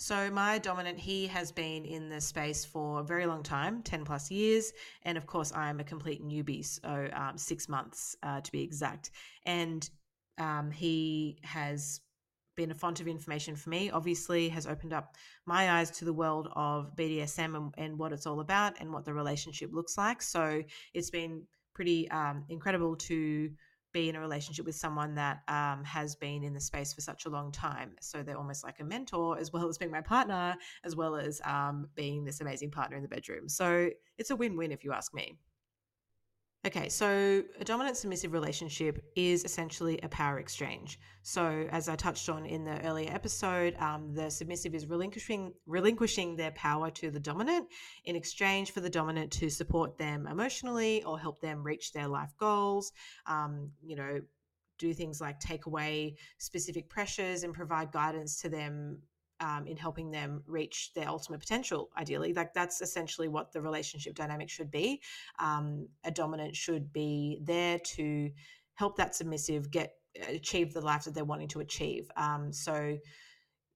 So, 0.00 0.30
my 0.30 0.58
dominant, 0.58 0.96
he 0.96 1.26
has 1.26 1.50
been 1.50 1.84
in 1.84 2.08
the 2.08 2.20
space 2.20 2.64
for 2.64 3.00
a 3.00 3.02
very 3.02 3.26
long 3.26 3.42
time 3.42 3.82
10 3.82 4.04
plus 4.04 4.30
years. 4.30 4.72
And 5.02 5.18
of 5.18 5.26
course, 5.26 5.52
I'm 5.52 5.80
a 5.80 5.84
complete 5.84 6.24
newbie, 6.24 6.64
so 6.64 7.10
um, 7.12 7.36
six 7.36 7.68
months 7.68 8.14
uh, 8.22 8.40
to 8.40 8.52
be 8.52 8.62
exact. 8.62 9.10
And 9.44 9.90
um, 10.38 10.70
he 10.70 11.40
has 11.42 12.00
been 12.56 12.70
a 12.70 12.76
font 12.76 13.00
of 13.00 13.08
information 13.08 13.56
for 13.56 13.70
me, 13.70 13.90
obviously, 13.90 14.48
has 14.50 14.68
opened 14.68 14.92
up 14.92 15.16
my 15.46 15.80
eyes 15.80 15.90
to 15.98 16.04
the 16.04 16.12
world 16.12 16.48
of 16.54 16.94
BDSM 16.94 17.56
and, 17.56 17.74
and 17.76 17.98
what 17.98 18.12
it's 18.12 18.24
all 18.24 18.38
about 18.38 18.74
and 18.78 18.92
what 18.92 19.04
the 19.04 19.12
relationship 19.12 19.70
looks 19.72 19.98
like. 19.98 20.22
So, 20.22 20.62
it's 20.94 21.10
been 21.10 21.42
pretty 21.74 22.08
um, 22.12 22.44
incredible 22.48 22.94
to 22.94 23.50
be 23.92 24.08
in 24.08 24.16
a 24.16 24.20
relationship 24.20 24.66
with 24.66 24.74
someone 24.74 25.14
that 25.14 25.42
um, 25.48 25.82
has 25.84 26.14
been 26.14 26.44
in 26.44 26.52
the 26.54 26.60
space 26.60 26.92
for 26.92 27.00
such 27.00 27.26
a 27.26 27.28
long 27.28 27.50
time. 27.50 27.96
So 28.00 28.22
they're 28.22 28.36
almost 28.36 28.64
like 28.64 28.80
a 28.80 28.84
mentor, 28.84 29.38
as 29.38 29.52
well 29.52 29.68
as 29.68 29.78
being 29.78 29.90
my 29.90 30.00
partner, 30.00 30.56
as 30.84 30.96
well 30.96 31.16
as 31.16 31.40
um, 31.44 31.88
being 31.94 32.24
this 32.24 32.40
amazing 32.40 32.70
partner 32.70 32.96
in 32.96 33.02
the 33.02 33.08
bedroom. 33.08 33.48
So 33.48 33.90
it's 34.18 34.30
a 34.30 34.36
win 34.36 34.56
win 34.56 34.72
if 34.72 34.84
you 34.84 34.92
ask 34.92 35.14
me. 35.14 35.38
Okay, 36.66 36.88
so 36.88 37.44
a 37.60 37.64
dominant 37.64 37.96
submissive 37.96 38.32
relationship 38.32 39.00
is 39.14 39.44
essentially 39.44 40.00
a 40.02 40.08
power 40.08 40.40
exchange. 40.40 40.98
So, 41.22 41.68
as 41.70 41.88
I 41.88 41.94
touched 41.94 42.28
on 42.28 42.44
in 42.44 42.64
the 42.64 42.84
earlier 42.84 43.08
episode, 43.12 43.76
um, 43.76 44.12
the 44.12 44.28
submissive 44.28 44.74
is 44.74 44.86
relinquishing 44.86 45.52
relinquishing 45.66 46.34
their 46.34 46.50
power 46.50 46.90
to 46.90 47.12
the 47.12 47.20
dominant 47.20 47.68
in 48.06 48.16
exchange 48.16 48.72
for 48.72 48.80
the 48.80 48.90
dominant 48.90 49.30
to 49.34 49.48
support 49.48 49.98
them 49.98 50.26
emotionally 50.26 51.04
or 51.04 51.16
help 51.16 51.40
them 51.40 51.62
reach 51.62 51.92
their 51.92 52.08
life 52.08 52.32
goals. 52.38 52.92
Um, 53.26 53.70
you 53.80 53.94
know, 53.94 54.20
do 54.78 54.92
things 54.92 55.20
like 55.20 55.38
take 55.38 55.66
away 55.66 56.16
specific 56.38 56.88
pressures 56.88 57.44
and 57.44 57.54
provide 57.54 57.92
guidance 57.92 58.40
to 58.42 58.48
them 58.48 58.98
um, 59.40 59.66
in 59.66 59.76
helping 59.76 60.10
them 60.10 60.42
reach 60.46 60.92
their 60.94 61.08
ultimate 61.08 61.40
potential 61.40 61.90
ideally. 61.96 62.32
Like 62.32 62.52
that's 62.54 62.80
essentially 62.80 63.28
what 63.28 63.52
the 63.52 63.60
relationship 63.60 64.14
dynamic 64.14 64.48
should 64.48 64.70
be. 64.70 65.00
Um, 65.38 65.88
a 66.04 66.10
dominant 66.10 66.56
should 66.56 66.92
be 66.92 67.40
there 67.42 67.78
to 67.78 68.30
help 68.74 68.96
that 68.96 69.14
submissive 69.14 69.70
get 69.70 69.94
achieve 70.28 70.72
the 70.72 70.80
life 70.80 71.04
that 71.04 71.14
they're 71.14 71.24
wanting 71.24 71.48
to 71.48 71.60
achieve. 71.60 72.10
Um, 72.16 72.52
so 72.52 72.98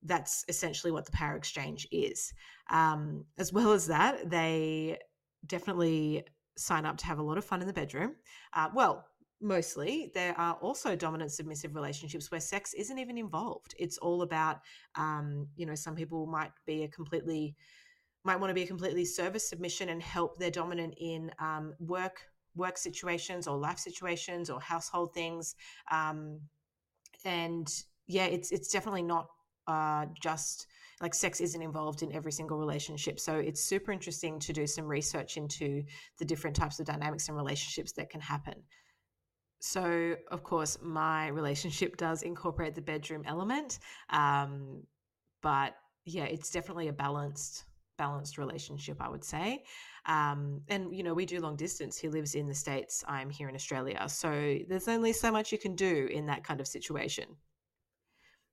that's 0.02 0.44
essentially 0.48 0.90
what 0.90 1.04
the 1.04 1.12
power 1.12 1.36
exchange 1.36 1.86
is. 1.92 2.32
Um, 2.70 3.24
as 3.38 3.52
well 3.52 3.72
as 3.72 3.86
that 3.86 4.28
they 4.28 4.98
definitely 5.46 6.24
sign 6.56 6.84
up 6.84 6.96
to 6.98 7.06
have 7.06 7.18
a 7.18 7.22
lot 7.22 7.38
of 7.38 7.44
fun 7.44 7.60
in 7.60 7.66
the 7.66 7.72
bedroom. 7.72 8.14
Uh, 8.52 8.68
well 8.74 9.06
mostly 9.42 10.10
there 10.14 10.38
are 10.38 10.54
also 10.54 10.94
dominant 10.96 11.32
submissive 11.32 11.74
relationships 11.74 12.30
where 12.30 12.40
sex 12.40 12.74
isn't 12.74 12.98
even 12.98 13.18
involved 13.18 13.74
it's 13.78 13.98
all 13.98 14.22
about 14.22 14.60
um, 14.94 15.46
you 15.56 15.66
know 15.66 15.74
some 15.74 15.94
people 15.94 16.26
might 16.26 16.52
be 16.66 16.84
a 16.84 16.88
completely 16.88 17.54
might 18.24 18.38
want 18.38 18.50
to 18.50 18.54
be 18.54 18.62
a 18.62 18.66
completely 18.66 19.04
service 19.04 19.48
submission 19.48 19.88
and 19.88 20.02
help 20.02 20.38
their 20.38 20.50
dominant 20.50 20.94
in 20.98 21.30
um, 21.40 21.74
work 21.80 22.22
work 22.54 22.76
situations 22.76 23.46
or 23.48 23.56
life 23.56 23.78
situations 23.78 24.48
or 24.48 24.60
household 24.60 25.12
things 25.14 25.54
um, 25.90 26.40
and 27.24 27.84
yeah 28.06 28.24
it's 28.24 28.52
it's 28.52 28.68
definitely 28.68 29.02
not 29.02 29.26
uh, 29.66 30.06
just 30.20 30.66
like 31.00 31.14
sex 31.14 31.40
isn't 31.40 31.62
involved 31.62 32.02
in 32.02 32.12
every 32.12 32.30
single 32.30 32.58
relationship. 32.58 33.18
So 33.18 33.34
it's 33.34 33.62
super 33.62 33.90
interesting 33.90 34.38
to 34.38 34.52
do 34.52 34.66
some 34.66 34.86
research 34.86 35.36
into 35.36 35.82
the 36.18 36.24
different 36.24 36.54
types 36.54 36.78
of 36.78 36.86
dynamics 36.86 37.28
and 37.28 37.36
relationships 37.36 37.92
that 37.92 38.08
can 38.08 38.20
happen. 38.20 38.54
So, 39.64 40.16
of 40.32 40.42
course, 40.42 40.76
my 40.82 41.28
relationship 41.28 41.96
does 41.96 42.22
incorporate 42.22 42.74
the 42.74 42.82
bedroom 42.82 43.22
element. 43.24 43.78
Um, 44.10 44.82
but 45.40 45.76
yeah, 46.04 46.24
it's 46.24 46.50
definitely 46.50 46.88
a 46.88 46.92
balanced 46.92 47.64
balanced 47.96 48.38
relationship, 48.38 48.96
I 49.00 49.08
would 49.08 49.22
say. 49.22 49.62
Um, 50.06 50.62
and, 50.66 50.92
you 50.92 51.04
know, 51.04 51.14
we 51.14 51.26
do 51.26 51.38
long 51.38 51.54
distance. 51.54 51.96
He 51.96 52.08
lives 52.08 52.34
in 52.34 52.48
the 52.48 52.54
States, 52.54 53.04
I'm 53.06 53.30
here 53.30 53.48
in 53.48 53.54
Australia. 53.54 54.08
So 54.08 54.58
there's 54.68 54.88
only 54.88 55.12
so 55.12 55.30
much 55.30 55.52
you 55.52 55.58
can 55.58 55.76
do 55.76 56.08
in 56.10 56.26
that 56.26 56.42
kind 56.42 56.60
of 56.60 56.66
situation. 56.66 57.26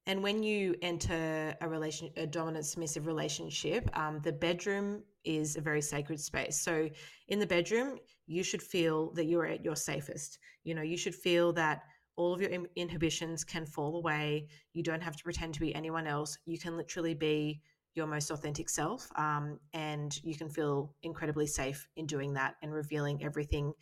And 0.08 0.24
when 0.24 0.42
you 0.42 0.76
enter 0.82 1.56
a 1.62 1.68
relation, 1.68 2.10
a 2.18 2.26
dominant 2.26 2.66
submissive 2.66 3.06
relationship, 3.06 3.90
um, 3.98 4.20
the 4.24 4.32
bedroom 4.32 5.04
is 5.24 5.56
a 5.56 5.62
very 5.62 5.82
sacred 5.82 6.20
space. 6.20 6.60
So 6.60 6.90
in 7.28 7.40
the 7.40 7.46
bedroom, 7.46 8.00
you 8.26 8.44
should 8.44 8.62
feel 8.62 9.12
that 9.14 9.26
you're 9.26 9.46
at 9.46 9.64
your 9.64 9.76
safest. 9.76 10.40
You 10.64 10.74
know, 10.74 10.82
you 10.82 10.98
should 10.98 11.16
feel 11.16 11.54
that 11.54 11.84
all 12.16 12.34
of 12.34 12.42
your 12.42 12.52
inhibitions 12.76 13.44
can 13.44 13.66
fall 13.66 13.96
away. 13.96 14.48
You 14.74 14.84
don't 14.84 15.02
have 15.02 15.16
to 15.16 15.24
pretend 15.24 15.54
to 15.54 15.60
be 15.60 15.74
anyone 15.74 16.06
else. 16.06 16.38
You 16.46 16.60
can 16.60 16.76
literally 16.76 17.14
be 17.14 17.62
your 17.96 18.08
most 18.08 18.30
authentic 18.30 18.70
self, 18.70 19.10
um, 19.16 19.60
and 19.74 20.22
you 20.24 20.36
can 20.36 20.50
feel 20.50 20.94
incredibly 21.02 21.48
safe 21.48 21.88
in 21.96 22.06
doing 22.06 22.34
that 22.34 22.56
and 22.62 22.74
revealing 22.74 23.24
everything, 23.24 23.74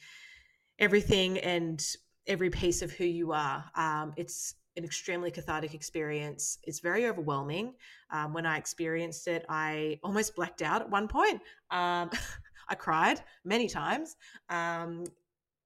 everything, 0.80 1.40
and 1.40 1.86
every 2.26 2.50
piece 2.50 2.82
of 2.82 2.92
who 2.92 3.06
you 3.06 3.32
are. 3.32 3.66
Um, 3.76 4.14
it's 4.18 4.56
an 4.77 4.86
extremely 4.86 5.31
cathartic 5.31 5.74
experience. 5.74 6.60
It's 6.63 6.79
very 6.79 7.07
overwhelming. 7.07 7.74
Um, 8.12 8.34
when 8.34 8.46
I 8.46 8.57
experienced 8.57 9.27
it, 9.27 9.46
I 9.50 10.00
almost 10.03 10.36
blacked 10.36 10.62
out 10.62 10.81
at 10.81 10.89
one 10.89 11.07
point. 11.07 11.41
Um, 11.72 12.12
I 12.69 12.75
cried 12.75 13.22
many 13.43 13.67
times. 13.67 14.15
Um, 14.50 15.05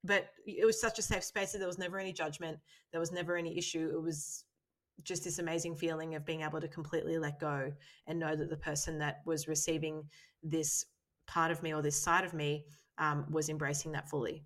but 0.04 0.30
it 0.48 0.66
was 0.66 0.82
such 0.82 0.98
a 0.98 1.02
safe 1.02 1.24
space 1.24 1.52
that 1.52 1.60
there 1.60 1.68
was 1.68 1.78
never 1.78 2.00
any 2.00 2.14
judgment. 2.14 2.58
There 2.92 3.00
was 3.00 3.12
never 3.12 3.36
any 3.36 3.58
issue. 3.58 3.92
It 3.94 4.02
was 4.02 4.46
just 5.04 5.24
this 5.24 5.40
amazing 5.40 5.76
feeling 5.76 6.16
of 6.16 6.26
being 6.26 6.42
able 6.42 6.62
to 6.62 6.68
completely 6.68 7.18
let 7.18 7.40
go 7.40 7.72
and 8.08 8.20
know 8.20 8.36
that 8.36 8.50
the 8.50 8.58
person 8.58 8.98
that 9.00 9.22
was 9.26 9.48
receiving 9.48 10.04
this 10.42 10.86
part 11.28 11.52
of 11.52 11.62
me 11.62 11.74
or 11.74 11.82
this 11.82 12.02
side 12.02 12.24
of 12.24 12.34
me 12.34 12.66
um, 12.98 13.26
was 13.30 13.50
embracing 13.50 13.92
that 13.92 14.10
fully 14.10 14.44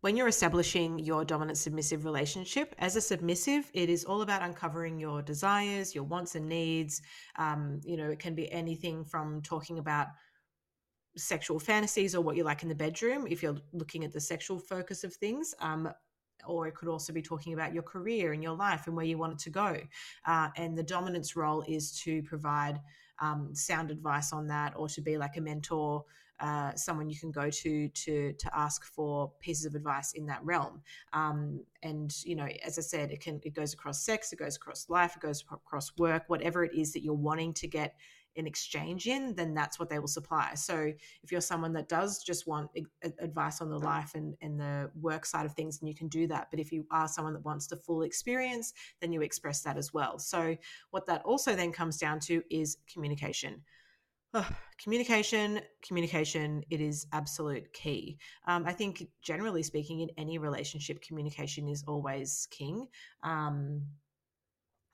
when 0.00 0.16
you're 0.16 0.28
establishing 0.28 0.98
your 0.98 1.24
dominant 1.24 1.58
submissive 1.58 2.04
relationship, 2.04 2.74
as 2.78 2.96
a 2.96 3.00
submissive, 3.00 3.70
it 3.74 3.90
is 3.90 4.04
all 4.04 4.22
about 4.22 4.42
uncovering 4.42 4.98
your 4.98 5.20
desires, 5.20 5.94
your 5.94 6.04
wants 6.04 6.34
and 6.34 6.48
needs. 6.48 7.02
Um, 7.36 7.80
you 7.84 7.96
know, 7.96 8.10
it 8.10 8.18
can 8.18 8.34
be 8.34 8.50
anything 8.50 9.04
from 9.04 9.42
talking 9.42 9.78
about 9.78 10.06
sexual 11.16 11.58
fantasies 11.58 12.14
or 12.14 12.22
what 12.22 12.36
you 12.36 12.44
like 12.44 12.62
in 12.62 12.68
the 12.68 12.74
bedroom, 12.74 13.26
if 13.28 13.42
you're 13.42 13.58
looking 13.72 14.04
at 14.04 14.12
the 14.12 14.20
sexual 14.20 14.58
focus 14.58 15.04
of 15.04 15.14
things. 15.14 15.54
Um, 15.60 15.90
or 16.46 16.66
it 16.66 16.74
could 16.74 16.88
also 16.88 17.12
be 17.12 17.20
talking 17.20 17.52
about 17.52 17.74
your 17.74 17.82
career 17.82 18.32
and 18.32 18.42
your 18.42 18.56
life 18.56 18.86
and 18.86 18.96
where 18.96 19.04
you 19.04 19.18
want 19.18 19.34
it 19.34 19.38
to 19.40 19.50
go. 19.50 19.76
Uh, 20.26 20.48
and 20.56 20.76
the 20.76 20.82
dominance 20.82 21.36
role 21.36 21.62
is 21.68 21.92
to 22.00 22.22
provide 22.22 22.80
um, 23.20 23.54
sound 23.54 23.90
advice 23.90 24.32
on 24.32 24.46
that 24.46 24.72
or 24.74 24.88
to 24.88 25.02
be 25.02 25.18
like 25.18 25.36
a 25.36 25.40
mentor 25.42 26.02
uh, 26.40 26.74
someone 26.74 27.08
you 27.08 27.18
can 27.18 27.30
go 27.30 27.50
to 27.50 27.88
to 27.88 28.32
to 28.32 28.56
ask 28.56 28.84
for 28.84 29.30
pieces 29.40 29.66
of 29.66 29.74
advice 29.74 30.12
in 30.12 30.26
that 30.26 30.40
realm. 30.44 30.80
Um, 31.12 31.60
and 31.82 32.14
you 32.24 32.36
know, 32.36 32.48
as 32.64 32.78
I 32.78 32.82
said, 32.82 33.10
it 33.10 33.20
can 33.20 33.40
it 33.44 33.54
goes 33.54 33.74
across 33.74 34.04
sex, 34.04 34.32
it 34.32 34.38
goes 34.38 34.56
across 34.56 34.88
life, 34.88 35.16
it 35.16 35.22
goes 35.22 35.44
across 35.50 35.92
work, 35.98 36.24
whatever 36.28 36.64
it 36.64 36.74
is 36.74 36.92
that 36.92 37.02
you're 37.02 37.14
wanting 37.14 37.52
to 37.54 37.68
get 37.68 37.94
an 38.36 38.46
exchange 38.46 39.06
in, 39.06 39.34
then 39.34 39.54
that's 39.54 39.78
what 39.78 39.88
they 39.88 39.98
will 39.98 40.08
supply. 40.08 40.54
So 40.54 40.92
if 41.22 41.32
you're 41.32 41.40
someone 41.40 41.72
that 41.74 41.88
does 41.88 42.22
just 42.22 42.46
want 42.46 42.70
advice 43.18 43.60
on 43.60 43.70
the 43.70 43.78
life 43.78 44.14
and, 44.14 44.36
and 44.40 44.58
the 44.58 44.90
work 45.00 45.26
side 45.26 45.46
of 45.46 45.52
things, 45.54 45.78
then 45.78 45.88
you 45.88 45.94
can 45.94 46.08
do 46.08 46.26
that. 46.28 46.48
But 46.50 46.60
if 46.60 46.72
you 46.72 46.86
are 46.90 47.08
someone 47.08 47.32
that 47.34 47.44
wants 47.44 47.66
the 47.66 47.76
full 47.76 48.02
experience, 48.02 48.72
then 49.00 49.12
you 49.12 49.22
express 49.22 49.62
that 49.62 49.76
as 49.76 49.92
well. 49.92 50.18
So 50.18 50.56
what 50.90 51.06
that 51.06 51.22
also 51.22 51.54
then 51.56 51.72
comes 51.72 51.98
down 51.98 52.20
to 52.20 52.42
is 52.50 52.78
communication 52.92 53.62
communication, 54.82 55.60
communication, 55.86 56.62
it 56.70 56.80
is 56.80 57.06
absolute 57.12 57.72
key. 57.72 58.18
Um, 58.46 58.64
I 58.66 58.72
think, 58.72 59.06
generally 59.22 59.62
speaking, 59.62 60.00
in 60.00 60.10
any 60.16 60.38
relationship, 60.38 61.02
communication 61.02 61.68
is 61.68 61.84
always 61.86 62.46
king. 62.50 62.86
Um, 63.22 63.82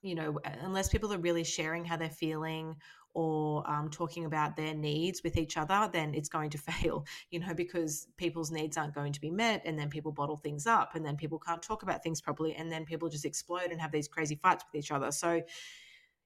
you 0.02 0.14
know, 0.14 0.38
unless 0.62 0.88
people 0.88 1.12
are 1.12 1.18
really 1.18 1.44
sharing 1.44 1.84
how 1.84 1.96
they're 1.96 2.08
feeling 2.08 2.76
or 3.14 3.68
um, 3.68 3.88
talking 3.88 4.26
about 4.26 4.56
their 4.56 4.74
needs 4.74 5.22
with 5.24 5.38
each 5.38 5.56
other, 5.56 5.88
then 5.90 6.14
it's 6.14 6.28
going 6.28 6.50
to 6.50 6.58
fail, 6.70 7.04
you 7.30 7.40
know, 7.40 7.54
because 7.54 8.06
people's 8.18 8.50
needs 8.50 8.76
aren't 8.76 8.94
going 8.94 9.12
to 9.12 9.20
be 9.20 9.30
met. 9.30 9.62
And 9.64 9.78
then 9.78 9.88
people 9.88 10.12
bottle 10.12 10.36
things 10.36 10.66
up 10.66 10.94
and 10.94 11.04
then 11.04 11.16
people 11.16 11.38
can't 11.38 11.62
talk 11.62 11.82
about 11.82 12.02
things 12.02 12.20
properly. 12.20 12.54
And 12.54 12.70
then 12.70 12.84
people 12.84 13.08
just 13.08 13.24
explode 13.24 13.70
and 13.70 13.80
have 13.80 13.90
these 13.90 14.06
crazy 14.06 14.36
fights 14.36 14.64
with 14.70 14.78
each 14.78 14.92
other. 14.92 15.10
So, 15.10 15.42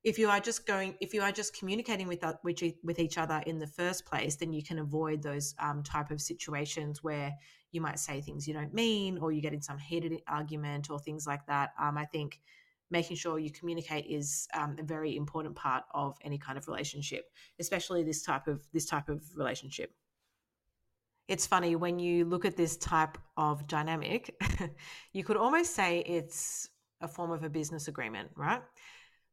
if 0.03 0.19
you 0.19 0.29
are 0.29 0.41
just 0.41 0.67
going 0.67 0.95
if 1.01 1.13
you 1.13 1.23
are 1.23 1.33
just 1.33 1.57
communicating 1.57 2.09
with 2.09 2.25
with, 2.43 2.63
with 2.83 2.99
each 2.99 3.19
other 3.19 3.43
in 3.47 3.59
the 3.59 3.67
first 3.67 4.07
place 4.07 4.37
then 4.37 4.53
you 4.53 4.63
can 4.63 4.79
avoid 4.79 5.23
those 5.23 5.55
um, 5.59 5.83
type 5.83 6.11
of 6.11 6.21
situations 6.21 7.03
where 7.03 7.33
you 7.73 7.81
might 7.81 7.99
say 7.99 8.21
things 8.21 8.49
you 8.49 8.55
don't 8.55 8.75
mean 8.75 9.19
or 9.19 9.31
you 9.33 9.41
get 9.41 9.53
in 9.53 9.63
some 9.63 9.79
heated 9.79 10.21
argument 10.27 10.91
or 10.91 10.99
things 10.99 11.27
like 11.27 11.47
that. 11.47 11.71
Um, 11.79 11.97
i 11.99 12.05
think 12.05 12.41
making 12.93 13.17
sure 13.17 13.39
you 13.39 13.53
communicate 13.53 14.07
is 14.07 14.49
um, 14.55 14.75
a 14.79 14.83
very 14.83 15.17
important 15.17 15.55
part 15.55 15.85
of 15.95 16.17
any 16.23 16.39
kind 16.39 16.59
of 16.59 16.67
relationship 16.67 17.27
especially 17.59 18.03
this 18.03 18.23
type 18.23 18.49
of 18.49 18.67
this 18.73 18.87
type 18.87 19.09
of 19.09 19.23
relationship. 19.37 19.93
It's 21.29 21.47
funny 21.47 21.77
when 21.77 22.01
you 22.01 22.25
look 22.25 22.45
at 22.45 22.57
this 22.57 22.77
type 22.77 23.17
of 23.37 23.67
dynamic 23.69 24.35
you 25.13 25.25
could 25.25 25.37
almost 25.37 25.77
say 25.77 26.01
it's 26.01 26.71
a 27.01 27.07
form 27.07 27.31
of 27.31 27.45
a 27.45 27.49
business 27.49 27.87
agreement 27.87 28.31
right 28.35 28.63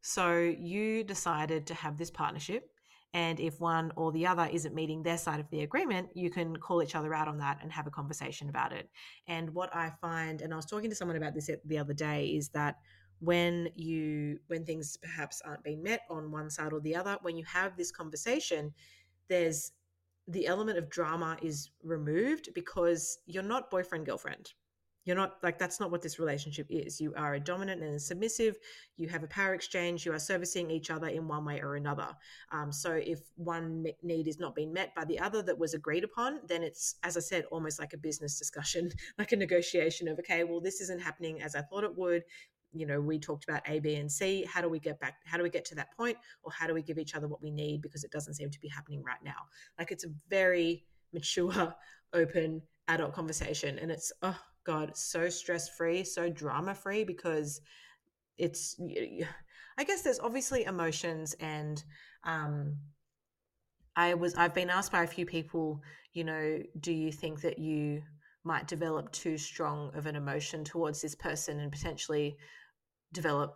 so 0.07 0.39
you 0.39 1.03
decided 1.03 1.67
to 1.67 1.73
have 1.73 1.97
this 1.97 2.09
partnership. 2.09 2.71
And 3.13 3.41
if 3.41 3.59
one 3.59 3.91
or 3.97 4.13
the 4.13 4.25
other 4.25 4.47
isn't 4.49 4.73
meeting 4.73 5.03
their 5.03 5.17
side 5.17 5.41
of 5.41 5.49
the 5.49 5.63
agreement, 5.63 6.07
you 6.13 6.29
can 6.29 6.55
call 6.55 6.81
each 6.81 6.95
other 6.95 7.13
out 7.13 7.27
on 7.27 7.37
that 7.39 7.59
and 7.61 7.69
have 7.73 7.87
a 7.87 7.91
conversation 7.91 8.47
about 8.47 8.71
it. 8.71 8.89
And 9.27 9.53
what 9.53 9.75
I 9.75 9.91
find, 9.99 10.41
and 10.41 10.53
I 10.53 10.55
was 10.55 10.65
talking 10.65 10.89
to 10.89 10.95
someone 10.95 11.17
about 11.17 11.33
this 11.33 11.49
the 11.65 11.77
other 11.77 11.93
day, 11.93 12.27
is 12.27 12.47
that 12.49 12.75
when 13.19 13.67
you 13.75 14.39
when 14.47 14.63
things 14.63 14.95
perhaps 14.95 15.41
aren't 15.43 15.63
being 15.65 15.83
met 15.83 16.03
on 16.09 16.31
one 16.31 16.49
side 16.49 16.71
or 16.71 16.79
the 16.79 16.95
other, 16.95 17.17
when 17.21 17.35
you 17.35 17.43
have 17.43 17.75
this 17.75 17.91
conversation, 17.91 18.73
there's 19.27 19.73
the 20.25 20.47
element 20.47 20.77
of 20.77 20.89
drama 20.89 21.35
is 21.41 21.71
removed 21.83 22.47
because 22.55 23.19
you're 23.25 23.43
not 23.43 23.69
boyfriend 23.69 24.05
girlfriend 24.05 24.53
you're 25.07 25.15
not 25.15 25.37
like 25.41 25.57
that's 25.57 25.79
not 25.79 25.89
what 25.89 26.01
this 26.01 26.19
relationship 26.19 26.67
is. 26.69 26.99
You 26.99 27.13
are 27.15 27.35
a 27.35 27.39
dominant 27.39 27.81
and 27.81 27.95
a 27.95 27.99
submissive. 27.99 28.57
You 28.97 29.07
have 29.07 29.23
a 29.23 29.27
power 29.27 29.53
exchange. 29.53 30.05
You 30.05 30.11
are 30.11 30.19
servicing 30.19 30.69
each 30.69 30.91
other 30.91 31.07
in 31.07 31.29
one 31.29 31.45
way 31.45 31.61
or 31.61 31.77
another. 31.77 32.09
Um, 32.51 32.73
so 32.73 32.91
if 32.91 33.21
one 33.35 33.85
need 34.03 34.27
is 34.27 34.37
not 34.37 34.53
being 34.53 34.73
met 34.73 34.93
by 34.95 35.05
the 35.05 35.17
other 35.17 35.41
that 35.43 35.57
was 35.57 35.73
agreed 35.73 36.03
upon, 36.03 36.41
then 36.49 36.61
it's, 36.61 36.95
as 37.03 37.15
I 37.15 37.21
said, 37.21 37.45
almost 37.51 37.79
like 37.79 37.93
a 37.93 37.97
business 37.97 38.37
discussion, 38.37 38.91
like 39.17 39.31
a 39.31 39.37
negotiation 39.37 40.09
of, 40.09 40.19
okay, 40.19 40.43
well, 40.43 40.59
this 40.59 40.81
isn't 40.81 41.01
happening 41.01 41.41
as 41.41 41.55
I 41.55 41.61
thought 41.61 41.85
it 41.85 41.97
would. 41.97 42.23
You 42.73 42.85
know, 42.85 42.99
we 42.99 43.17
talked 43.17 43.47
about 43.47 43.61
A, 43.65 43.79
B, 43.79 43.95
and 43.95 44.11
C. 44.11 44.43
How 44.43 44.59
do 44.59 44.67
we 44.67 44.77
get 44.77 44.99
back? 44.99 45.19
How 45.23 45.37
do 45.37 45.43
we 45.43 45.49
get 45.49 45.63
to 45.65 45.75
that 45.75 45.95
point? 45.95 46.17
Or 46.43 46.51
how 46.51 46.67
do 46.67 46.73
we 46.73 46.81
give 46.81 46.99
each 46.99 47.15
other 47.15 47.29
what 47.29 47.41
we 47.41 47.49
need 47.49 47.81
because 47.81 48.03
it 48.03 48.11
doesn't 48.11 48.33
seem 48.33 48.49
to 48.49 48.59
be 48.59 48.67
happening 48.67 49.01
right 49.03 49.23
now? 49.23 49.47
Like 49.79 49.89
it's 49.91 50.03
a 50.03 50.09
very 50.29 50.83
mature, 51.13 51.73
open, 52.13 52.61
adult 52.89 53.13
conversation. 53.13 53.79
And 53.79 53.89
it's, 53.89 54.11
oh, 54.21 54.37
God, 54.67 54.95
so 54.97 55.29
stress 55.29 55.69
free, 55.69 56.03
so 56.03 56.29
drama 56.29 56.75
free 56.75 57.05
because 57.05 57.61
it's, 58.37 58.79
I 59.77 59.83
guess 59.85 60.01
there's 60.01 60.19
obviously 60.19 60.65
emotions 60.65 61.35
and, 61.39 61.81
um, 62.25 62.77
I 63.95 64.13
was, 64.13 64.35
I've 64.35 64.53
been 64.53 64.69
asked 64.69 64.91
by 64.91 65.03
a 65.03 65.07
few 65.07 65.25
people, 65.25 65.81
you 66.13 66.23
know, 66.23 66.61
do 66.79 66.91
you 66.91 67.11
think 67.11 67.41
that 67.41 67.57
you 67.57 68.03
might 68.43 68.67
develop 68.67 69.11
too 69.11 69.37
strong 69.37 69.91
of 69.95 70.05
an 70.05 70.15
emotion 70.15 70.63
towards 70.63 71.01
this 71.01 71.15
person 71.15 71.59
and 71.59 71.71
potentially 71.71 72.37
develop 73.13 73.55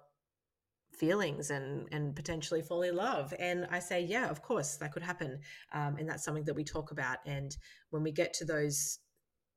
feelings 0.93 1.49
and 1.49 1.87
and 1.91 2.15
potentially 2.15 2.61
fall 2.61 2.83
in 2.83 2.95
love? 2.95 3.33
And 3.39 3.65
i 3.71 3.79
say 3.79 4.01
yeah 4.01 4.29
of 4.29 4.41
course 4.41 4.77
that 4.77 4.91
could 4.91 5.03
happen. 5.03 5.39
Um, 5.73 5.95
and 5.97 6.07
that's 6.07 6.23
something 6.23 6.43
that 6.45 6.55
we 6.55 6.63
talk 6.63 6.91
about. 6.91 7.17
And 7.25 7.55
when 7.91 8.03
we 8.03 8.11
get 8.11 8.33
to 8.35 8.45
those 8.45 8.99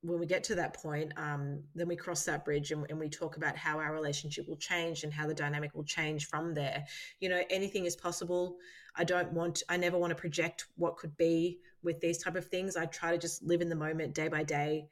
when 0.05 0.21
we 0.21 0.27
get 0.27 0.45
to 0.45 0.55
that 0.55 0.75
point, 0.75 1.13
um, 1.17 1.63
then 1.75 1.89
we 1.89 1.97
cross 1.97 2.25
that 2.25 2.45
bridge 2.45 2.73
and, 2.73 2.85
and, 2.91 2.99
we 2.99 3.09
talk 3.09 3.39
about 3.39 3.57
how 3.57 3.79
our 3.79 3.95
relationship 3.95 4.47
will 4.47 4.59
change 4.59 5.03
and 5.03 5.13
how 5.13 5.27
the 5.27 5.33
dynamic 5.33 5.75
will 5.75 5.85
change 5.85 6.27
from 6.27 6.53
there. 6.53 6.85
You 7.21 7.31
know, 7.31 7.43
anything 7.49 7.87
is 7.87 7.97
possible. 7.97 8.57
I 8.97 9.05
don't 9.05 9.33
want, 9.33 9.63
I 9.71 9.79
never 9.79 9.97
want 9.97 10.11
to 10.11 10.15
project 10.15 10.67
what 10.77 10.99
could 10.99 11.17
be 11.17 11.59
with 11.83 12.01
these 12.01 12.19
type 12.19 12.37
of 12.37 12.47
things. 12.47 12.77
I 12.77 12.85
try 12.85 13.13
to 13.13 13.19
just 13.19 13.43
live 13.43 13.63
in 13.63 13.71
the 13.71 13.77
moment 13.77 14.15
day 14.15 14.29
by 14.29 14.43
day 14.43 14.89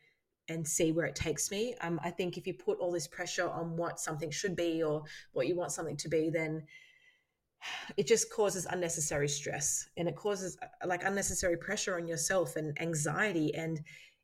and 0.49 0.66
see 0.66 0.92
where 0.92 1.07
it 1.07 1.14
takes 1.14 1.50
me. 1.50 1.75
Um, 1.83 2.00
I 2.02 2.11
think 2.11 2.38
if 2.38 2.47
you 2.47 2.54
put 2.54 2.78
all 2.78 2.90
this 2.90 3.07
pressure 3.07 3.49
on 3.49 3.76
what 3.76 4.00
something 4.00 4.31
should 4.31 4.57
be 4.57 4.83
or 4.83 5.02
what 5.33 5.47
you 5.47 5.54
want 5.54 5.73
something 5.73 5.97
to 5.99 6.09
be, 6.09 6.31
then 6.31 6.62
it 7.97 8.07
just 8.07 8.33
causes 8.33 8.66
unnecessary 8.71 9.28
stress 9.28 9.87
and 9.97 10.09
it 10.09 10.16
causes 10.16 10.57
uh, 10.62 10.87
like 10.87 11.04
unnecessary 11.04 11.57
pressure 11.57 11.97
on 11.97 12.09
yourself 12.09 12.57
and 12.57 12.81
anxiety 12.81 13.54
and 13.54 13.81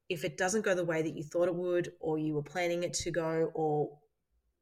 if 0.08 0.24
it 0.24 0.36
doesn't 0.36 0.64
go 0.64 0.74
the 0.74 0.84
way 0.84 1.02
that 1.02 1.16
you 1.16 1.22
thought 1.22 1.48
it 1.48 1.54
would 1.54 1.92
or 2.00 2.18
you 2.18 2.34
were 2.34 2.42
planning 2.42 2.82
it 2.82 2.94
to 2.94 3.10
go 3.10 3.50
or 3.54 3.90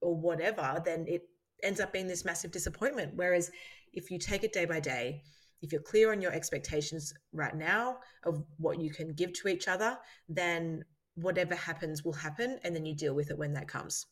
or 0.00 0.14
whatever 0.14 0.82
then 0.84 1.04
it 1.08 1.22
ends 1.62 1.80
up 1.80 1.92
being 1.92 2.06
this 2.06 2.24
massive 2.24 2.50
disappointment 2.50 3.12
whereas 3.14 3.50
if 3.92 4.10
you 4.10 4.18
take 4.18 4.44
it 4.44 4.52
day 4.52 4.64
by 4.64 4.78
day 4.78 5.22
if 5.62 5.72
you're 5.72 5.82
clear 5.82 6.12
on 6.12 6.20
your 6.20 6.32
expectations 6.32 7.12
right 7.32 7.54
now 7.56 7.98
of 8.24 8.42
what 8.58 8.78
you 8.78 8.90
can 8.90 9.12
give 9.14 9.32
to 9.34 9.48
each 9.48 9.68
other, 9.68 9.98
then 10.28 10.84
whatever 11.14 11.54
happens 11.54 12.04
will 12.04 12.12
happen 12.12 12.58
and 12.62 12.74
then 12.74 12.84
you 12.84 12.94
deal 12.94 13.14
with 13.14 13.30
it 13.30 13.38
when 13.38 13.54
that 13.54 13.68
comes. 13.68 14.06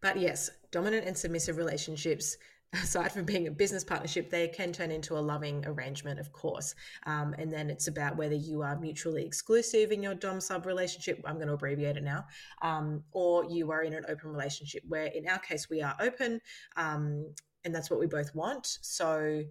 But 0.00 0.18
yes, 0.18 0.50
dominant 0.70 1.06
and 1.06 1.16
submissive 1.16 1.56
relationships, 1.56 2.36
aside 2.72 3.12
from 3.12 3.24
being 3.24 3.46
a 3.46 3.50
business 3.50 3.84
partnership, 3.84 4.30
they 4.30 4.48
can 4.48 4.72
turn 4.72 4.90
into 4.90 5.16
a 5.16 5.20
loving 5.20 5.64
arrangement, 5.66 6.18
of 6.18 6.32
course. 6.32 6.74
Um, 7.04 7.34
and 7.38 7.52
then 7.52 7.70
it's 7.70 7.88
about 7.88 8.16
whether 8.16 8.34
you 8.34 8.62
are 8.62 8.78
mutually 8.78 9.24
exclusive 9.24 9.92
in 9.92 10.02
your 10.02 10.14
dom 10.14 10.40
sub 10.40 10.66
relationship. 10.66 11.20
I'm 11.24 11.36
going 11.36 11.48
to 11.48 11.54
abbreviate 11.54 11.96
it 11.96 12.02
now, 12.02 12.26
um, 12.62 13.02
or 13.12 13.44
you 13.44 13.70
are 13.70 13.82
in 13.82 13.94
an 13.94 14.04
open 14.08 14.30
relationship. 14.30 14.82
Where 14.88 15.06
in 15.06 15.28
our 15.28 15.38
case 15.38 15.68
we 15.70 15.82
are 15.82 15.96
open, 16.00 16.40
um, 16.76 17.32
and 17.64 17.74
that's 17.74 17.90
what 17.90 18.00
we 18.00 18.06
both 18.06 18.34
want. 18.34 18.78
So, 18.82 19.42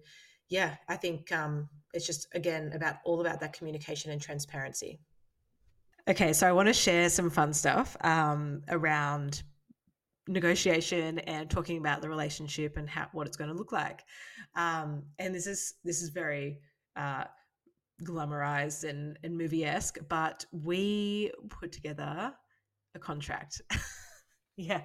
yeah, 0.48 0.76
I 0.88 0.96
think 0.96 1.32
um, 1.32 1.68
it's 1.92 2.06
just 2.06 2.28
again 2.34 2.72
about 2.74 2.96
all 3.04 3.20
about 3.20 3.40
that 3.40 3.52
communication 3.52 4.10
and 4.10 4.20
transparency. 4.20 5.00
Okay, 6.08 6.32
so 6.32 6.46
I 6.46 6.52
want 6.52 6.68
to 6.68 6.72
share 6.72 7.08
some 7.10 7.30
fun 7.30 7.52
stuff 7.52 7.96
um, 8.02 8.62
around 8.68 9.42
negotiation 10.28 11.18
and 11.20 11.48
talking 11.48 11.78
about 11.78 12.02
the 12.02 12.08
relationship 12.08 12.76
and 12.76 12.88
how 12.88 13.08
what 13.12 13.26
it's 13.26 13.36
going 13.36 13.50
to 13.50 13.56
look 13.56 13.72
like. 13.72 14.04
Um, 14.54 15.02
and 15.18 15.34
this 15.34 15.46
is 15.46 15.74
this 15.84 16.02
is 16.02 16.10
very 16.10 16.60
uh, 16.96 17.24
glamorized 18.02 18.88
and, 18.88 19.18
and 19.22 19.36
movie 19.36 19.64
esque, 19.64 19.98
but 20.08 20.44
we 20.52 21.32
put 21.48 21.72
together 21.72 22.32
a 22.94 22.98
contract. 22.98 23.60
yeah, 24.56 24.82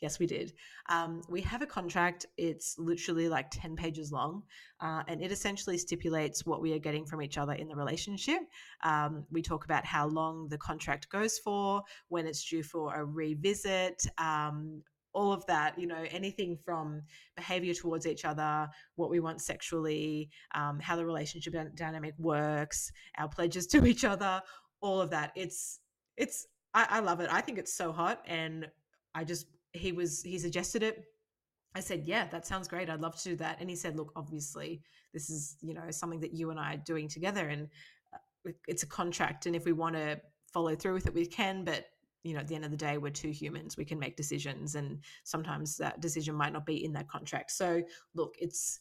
yes, 0.00 0.18
we 0.18 0.26
did. 0.26 0.52
Um, 0.88 1.22
we 1.28 1.40
have 1.42 1.62
a 1.62 1.66
contract. 1.66 2.26
It's 2.36 2.78
literally 2.78 3.28
like 3.28 3.50
10 3.50 3.76
pages 3.76 4.10
long, 4.10 4.42
uh, 4.80 5.02
and 5.08 5.22
it 5.22 5.30
essentially 5.30 5.78
stipulates 5.78 6.46
what 6.46 6.60
we 6.60 6.72
are 6.72 6.78
getting 6.78 7.04
from 7.04 7.22
each 7.22 7.38
other 7.38 7.52
in 7.52 7.68
the 7.68 7.76
relationship. 7.76 8.40
Um, 8.82 9.24
we 9.30 9.42
talk 9.42 9.64
about 9.64 9.84
how 9.84 10.08
long 10.08 10.48
the 10.48 10.58
contract 10.58 11.08
goes 11.10 11.38
for, 11.38 11.82
when 12.08 12.26
it's 12.26 12.44
due 12.48 12.62
for 12.62 12.94
a 12.94 13.04
revisit, 13.04 14.02
um, 14.18 14.82
all 15.12 15.32
of 15.32 15.44
that, 15.46 15.78
you 15.78 15.86
know, 15.86 16.04
anything 16.10 16.56
from 16.64 17.02
behavior 17.36 17.74
towards 17.74 18.06
each 18.06 18.24
other, 18.24 18.68
what 18.94 19.10
we 19.10 19.20
want 19.20 19.40
sexually, 19.40 20.30
um, 20.54 20.78
how 20.80 20.96
the 20.96 21.04
relationship 21.04 21.54
dynamic 21.74 22.14
works, 22.18 22.92
our 23.18 23.28
pledges 23.28 23.66
to 23.66 23.84
each 23.84 24.04
other, 24.04 24.40
all 24.80 25.00
of 25.00 25.10
that. 25.10 25.32
It's, 25.34 25.80
it's, 26.16 26.46
I, 26.74 26.86
I 26.88 27.00
love 27.00 27.20
it. 27.20 27.28
I 27.30 27.40
think 27.40 27.58
it's 27.58 27.74
so 27.74 27.90
hot. 27.92 28.22
And 28.26 28.68
I 29.14 29.24
just 29.24 29.46
he 29.72 29.92
was 29.92 30.22
he 30.22 30.38
suggested 30.38 30.82
it. 30.82 31.04
I 31.74 31.80
said, 31.80 32.04
"Yeah, 32.04 32.26
that 32.28 32.46
sounds 32.46 32.68
great. 32.68 32.90
I'd 32.90 33.00
love 33.00 33.16
to 33.16 33.30
do 33.30 33.36
that." 33.36 33.58
And 33.60 33.70
he 33.70 33.76
said, 33.76 33.96
"Look, 33.96 34.12
obviously, 34.16 34.82
this 35.12 35.30
is 35.30 35.56
you 35.60 35.74
know 35.74 35.90
something 35.90 36.20
that 36.20 36.34
you 36.34 36.50
and 36.50 36.58
I 36.58 36.74
are 36.74 36.78
doing 36.78 37.08
together, 37.08 37.48
and 37.48 37.68
uh, 38.12 38.52
it's 38.66 38.82
a 38.82 38.86
contract. 38.86 39.46
And 39.46 39.54
if 39.54 39.64
we 39.64 39.72
want 39.72 39.94
to 39.96 40.20
follow 40.52 40.74
through 40.74 40.94
with 40.94 41.06
it, 41.06 41.14
we 41.14 41.26
can. 41.26 41.64
But 41.64 41.86
you 42.22 42.34
know, 42.34 42.40
at 42.40 42.48
the 42.48 42.54
end 42.54 42.64
of 42.64 42.70
the 42.70 42.76
day, 42.76 42.98
we're 42.98 43.10
two 43.10 43.30
humans. 43.30 43.76
We 43.76 43.84
can 43.84 43.98
make 43.98 44.16
decisions, 44.16 44.74
and 44.74 44.98
sometimes 45.24 45.76
that 45.76 46.00
decision 46.00 46.34
might 46.34 46.52
not 46.52 46.66
be 46.66 46.84
in 46.84 46.92
that 46.94 47.08
contract. 47.08 47.52
So, 47.52 47.82
look, 48.14 48.34
it's 48.38 48.80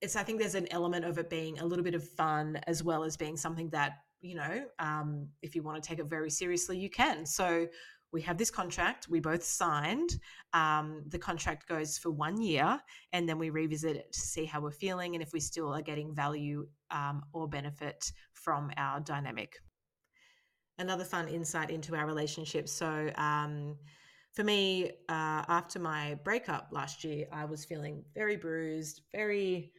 it's. 0.00 0.16
I 0.16 0.22
think 0.22 0.38
there's 0.38 0.54
an 0.54 0.70
element 0.70 1.04
of 1.04 1.18
it 1.18 1.28
being 1.28 1.58
a 1.58 1.64
little 1.66 1.84
bit 1.84 1.94
of 1.94 2.08
fun 2.08 2.60
as 2.66 2.84
well 2.84 3.02
as 3.02 3.16
being 3.16 3.36
something 3.36 3.68
that 3.70 3.94
you 4.22 4.36
know, 4.36 4.64
um, 4.78 5.28
if 5.42 5.54
you 5.54 5.62
want 5.62 5.82
to 5.82 5.86
take 5.86 5.98
it 5.98 6.06
very 6.06 6.30
seriously, 6.30 6.78
you 6.78 6.88
can. 6.88 7.26
So 7.26 7.66
we 8.12 8.20
have 8.20 8.38
this 8.38 8.50
contract 8.50 9.08
we 9.08 9.20
both 9.20 9.42
signed 9.42 10.10
um, 10.52 11.02
the 11.08 11.18
contract 11.18 11.68
goes 11.68 11.98
for 11.98 12.10
one 12.10 12.40
year 12.40 12.78
and 13.12 13.28
then 13.28 13.38
we 13.38 13.50
revisit 13.50 13.96
it 13.96 14.12
to 14.12 14.20
see 14.20 14.44
how 14.44 14.60
we're 14.60 14.70
feeling 14.70 15.14
and 15.14 15.22
if 15.22 15.32
we 15.32 15.40
still 15.40 15.72
are 15.74 15.82
getting 15.82 16.14
value 16.14 16.66
um, 16.90 17.22
or 17.32 17.48
benefit 17.48 18.12
from 18.34 18.70
our 18.76 19.00
dynamic. 19.00 19.54
Another 20.78 21.04
fun 21.04 21.28
insight 21.28 21.70
into 21.70 21.94
our 21.94 22.06
relationship. 22.06 22.68
So 22.68 23.10
um, 23.16 23.76
for 24.32 24.44
me 24.44 24.90
uh, 25.08 25.44
after 25.48 25.78
my 25.78 26.14
breakup 26.24 26.68
last 26.72 27.04
year 27.04 27.26
i 27.32 27.44
was 27.44 27.66
feeling 27.66 28.02
very 28.14 28.36
bruised 28.36 29.02
very 29.12 29.72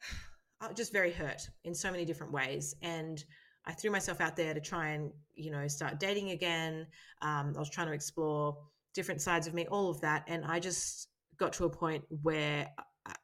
just 0.74 0.92
very 0.92 1.12
hurt 1.12 1.48
in 1.64 1.74
so 1.74 1.90
many 1.90 2.04
different 2.04 2.32
ways. 2.32 2.74
And 2.82 3.22
I 3.68 3.72
threw 3.72 3.90
myself 3.90 4.20
out 4.20 4.34
there 4.34 4.54
to 4.54 4.60
try 4.60 4.88
and, 4.88 5.12
you 5.34 5.50
know, 5.50 5.68
start 5.68 6.00
dating 6.00 6.30
again. 6.30 6.86
Um, 7.20 7.52
I 7.54 7.58
was 7.58 7.70
trying 7.70 7.88
to 7.88 7.92
explore 7.92 8.56
different 8.94 9.20
sides 9.20 9.46
of 9.46 9.54
me, 9.54 9.66
all 9.66 9.90
of 9.90 10.00
that. 10.00 10.24
And 10.26 10.44
I 10.44 10.58
just 10.58 11.08
got 11.38 11.52
to 11.54 11.66
a 11.66 11.70
point 11.70 12.02
where 12.22 12.68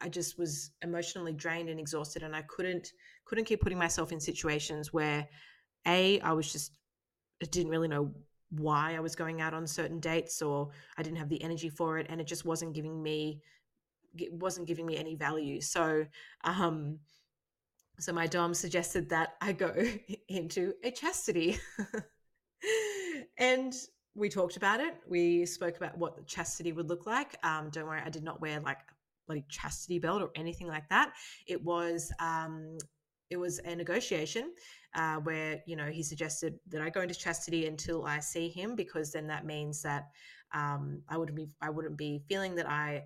I 0.00 0.08
just 0.08 0.38
was 0.38 0.70
emotionally 0.82 1.32
drained 1.32 1.68
and 1.68 1.80
exhausted 1.80 2.22
and 2.22 2.34
I 2.34 2.42
couldn't 2.42 2.92
couldn't 3.24 3.44
keep 3.44 3.60
putting 3.60 3.78
myself 3.78 4.12
in 4.12 4.20
situations 4.20 4.92
where 4.92 5.26
a 5.86 6.20
I 6.20 6.32
was 6.32 6.50
just 6.50 6.78
I 7.42 7.46
didn't 7.46 7.70
really 7.70 7.88
know 7.88 8.12
why 8.50 8.94
I 8.94 9.00
was 9.00 9.16
going 9.16 9.40
out 9.40 9.54
on 9.54 9.66
certain 9.66 10.00
dates 10.00 10.40
or 10.40 10.70
I 10.96 11.02
didn't 11.02 11.18
have 11.18 11.28
the 11.28 11.42
energy 11.42 11.68
for 11.68 11.98
it 11.98 12.06
and 12.08 12.20
it 12.20 12.26
just 12.26 12.44
wasn't 12.44 12.74
giving 12.74 13.02
me 13.02 13.40
it 14.16 14.32
wasn't 14.32 14.68
giving 14.68 14.86
me 14.86 14.96
any 14.96 15.16
value. 15.16 15.60
So 15.60 16.06
um 16.44 16.98
so 17.98 18.12
my 18.12 18.26
dom 18.26 18.54
suggested 18.54 19.10
that 19.10 19.34
I 19.40 19.52
go 19.52 19.74
into 20.28 20.74
a 20.82 20.90
chastity. 20.90 21.58
and 23.38 23.74
we 24.14 24.28
talked 24.28 24.56
about 24.56 24.80
it. 24.80 24.94
We 25.08 25.44
spoke 25.46 25.76
about 25.76 25.98
what 25.98 26.16
the 26.16 26.22
chastity 26.22 26.72
would 26.72 26.88
look 26.88 27.06
like. 27.06 27.36
Um, 27.42 27.70
don't 27.70 27.86
worry, 27.86 28.02
I 28.04 28.10
did 28.10 28.22
not 28.22 28.40
wear 28.40 28.60
like 28.60 28.78
bloody 29.26 29.44
chastity 29.48 29.98
belt 29.98 30.22
or 30.22 30.30
anything 30.34 30.68
like 30.68 30.88
that. 30.88 31.12
It 31.46 31.62
was 31.62 32.12
um, 32.20 32.78
it 33.30 33.36
was 33.36 33.58
a 33.60 33.74
negotiation 33.74 34.52
uh, 34.94 35.16
where 35.16 35.62
you 35.66 35.76
know 35.76 35.86
he 35.86 36.02
suggested 36.02 36.58
that 36.68 36.80
I 36.80 36.90
go 36.90 37.00
into 37.00 37.14
chastity 37.14 37.66
until 37.66 38.04
I 38.04 38.20
see 38.20 38.48
him 38.48 38.76
because 38.76 39.12
then 39.12 39.26
that 39.28 39.44
means 39.44 39.82
that 39.82 40.08
um, 40.52 41.02
I 41.08 41.16
wouldn't 41.16 41.36
be 41.36 41.48
I 41.60 41.70
wouldn't 41.70 41.96
be 41.96 42.22
feeling 42.28 42.54
that 42.56 42.68
I 42.68 43.04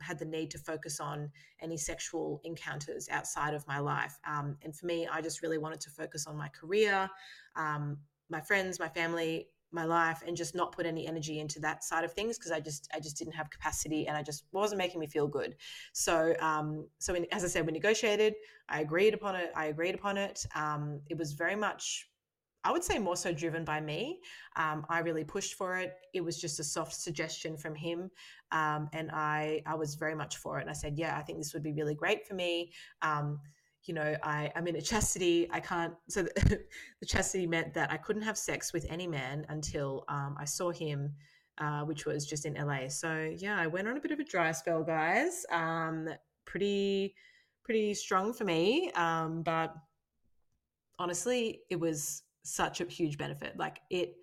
had 0.00 0.18
the 0.18 0.24
need 0.24 0.50
to 0.50 0.58
focus 0.58 1.00
on 1.00 1.30
any 1.60 1.76
sexual 1.76 2.40
encounters 2.44 3.08
outside 3.10 3.54
of 3.54 3.66
my 3.66 3.78
life. 3.78 4.18
Um, 4.26 4.56
and 4.62 4.74
for 4.74 4.86
me, 4.86 5.08
I 5.10 5.20
just 5.20 5.42
really 5.42 5.58
wanted 5.58 5.80
to 5.82 5.90
focus 5.90 6.26
on 6.26 6.36
my 6.36 6.48
career, 6.48 7.08
um, 7.56 7.98
my 8.28 8.40
friends, 8.40 8.78
my 8.78 8.88
family, 8.88 9.48
my 9.72 9.84
life, 9.84 10.22
and 10.26 10.36
just 10.36 10.54
not 10.54 10.72
put 10.72 10.86
any 10.86 11.06
energy 11.06 11.38
into 11.38 11.60
that 11.60 11.84
side 11.84 12.04
of 12.04 12.12
things 12.12 12.38
because 12.38 12.50
I 12.50 12.60
just 12.60 12.88
I 12.94 13.00
just 13.00 13.16
didn't 13.16 13.34
have 13.34 13.50
capacity 13.50 14.06
and 14.06 14.16
I 14.16 14.22
just 14.22 14.44
wasn't 14.52 14.78
making 14.78 15.00
me 15.00 15.06
feel 15.06 15.28
good. 15.28 15.56
So 15.92 16.34
um, 16.40 16.88
so 16.98 17.14
in, 17.14 17.26
as 17.32 17.44
I 17.44 17.48
said, 17.48 17.66
we 17.66 17.72
negotiated. 17.72 18.34
I 18.68 18.80
agreed 18.80 19.14
upon 19.14 19.36
it. 19.36 19.52
I 19.54 19.66
agreed 19.66 19.94
upon 19.94 20.16
it. 20.16 20.44
Um, 20.54 21.00
it 21.08 21.16
was 21.16 21.32
very 21.32 21.56
much 21.56 22.08
I 22.64 22.72
would 22.72 22.84
say 22.84 22.98
more 22.98 23.16
so 23.16 23.32
driven 23.32 23.64
by 23.64 23.80
me. 23.80 24.20
Um, 24.56 24.84
I 24.88 24.98
really 25.00 25.24
pushed 25.24 25.54
for 25.54 25.78
it. 25.78 25.94
It 26.12 26.20
was 26.20 26.38
just 26.38 26.60
a 26.60 26.64
soft 26.64 26.94
suggestion 26.94 27.56
from 27.56 27.74
him, 27.74 28.10
um, 28.52 28.88
and 28.92 29.10
I 29.12 29.62
I 29.66 29.74
was 29.74 29.94
very 29.94 30.14
much 30.14 30.36
for 30.36 30.58
it. 30.58 30.62
And 30.62 30.70
I 30.70 30.74
said, 30.74 30.98
yeah, 30.98 31.16
I 31.16 31.22
think 31.22 31.38
this 31.38 31.54
would 31.54 31.62
be 31.62 31.72
really 31.72 31.94
great 31.94 32.26
for 32.26 32.34
me. 32.34 32.72
Um, 33.02 33.40
you 33.84 33.94
know, 33.94 34.14
I 34.22 34.52
I'm 34.54 34.66
in 34.66 34.76
a 34.76 34.82
chastity. 34.82 35.48
I 35.50 35.60
can't. 35.60 35.94
So 36.08 36.22
the, 36.22 36.60
the, 37.00 37.06
chastity 37.06 37.46
meant 37.46 37.72
that 37.74 37.90
I 37.90 37.96
couldn't 37.96 38.22
have 38.22 38.36
sex 38.36 38.72
with 38.72 38.86
any 38.90 39.06
man 39.06 39.46
until 39.48 40.04
um, 40.08 40.36
I 40.38 40.44
saw 40.44 40.70
him. 40.70 41.14
Uh, 41.58 41.82
which 41.82 42.06
was 42.06 42.24
just 42.24 42.46
in 42.46 42.54
LA. 42.54 42.88
So 42.88 43.34
yeah, 43.36 43.60
I 43.60 43.66
went 43.66 43.86
on 43.86 43.98
a 43.98 44.00
bit 44.00 44.12
of 44.12 44.18
a 44.18 44.24
dry 44.24 44.50
spell, 44.50 44.82
guys. 44.82 45.44
Um, 45.52 46.08
pretty, 46.46 47.14
pretty 47.64 47.92
strong 47.92 48.32
for 48.32 48.44
me. 48.44 48.90
Um, 48.92 49.42
but 49.42 49.74
honestly, 50.98 51.60
it 51.68 51.78
was 51.78 52.22
such 52.42 52.80
a 52.80 52.84
huge 52.84 53.18
benefit. 53.18 53.56
Like 53.56 53.80
it, 53.90 54.14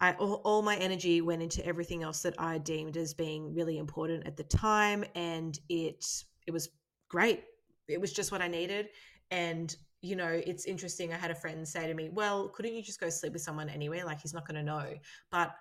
I 0.00 0.14
all, 0.14 0.42
all, 0.44 0.62
my 0.62 0.76
energy 0.76 1.20
went 1.20 1.42
into 1.42 1.64
everything 1.64 2.02
else 2.02 2.22
that 2.22 2.34
I 2.38 2.58
deemed 2.58 2.96
as 2.96 3.14
being 3.14 3.54
really 3.54 3.78
important 3.78 4.26
at 4.26 4.36
the 4.36 4.44
time, 4.44 5.04
and 5.14 5.58
it 5.68 6.04
it 6.46 6.50
was 6.50 6.70
great. 7.08 7.44
It 7.88 8.00
was 8.00 8.12
just 8.12 8.32
what 8.32 8.42
I 8.42 8.48
needed, 8.48 8.88
and 9.30 9.74
you 10.00 10.16
know, 10.16 10.40
it's 10.44 10.64
interesting. 10.64 11.12
I 11.12 11.16
had 11.16 11.30
a 11.30 11.34
friend 11.34 11.66
say 11.66 11.86
to 11.86 11.94
me, 11.94 12.08
"Well, 12.12 12.48
couldn't 12.48 12.74
you 12.74 12.82
just 12.82 13.00
go 13.00 13.08
sleep 13.08 13.32
with 13.32 13.42
someone 13.42 13.68
anyway? 13.68 14.02
Like 14.02 14.20
he's 14.20 14.34
not 14.34 14.46
going 14.46 14.56
to 14.56 14.62
know." 14.64 14.94
But 15.30 15.54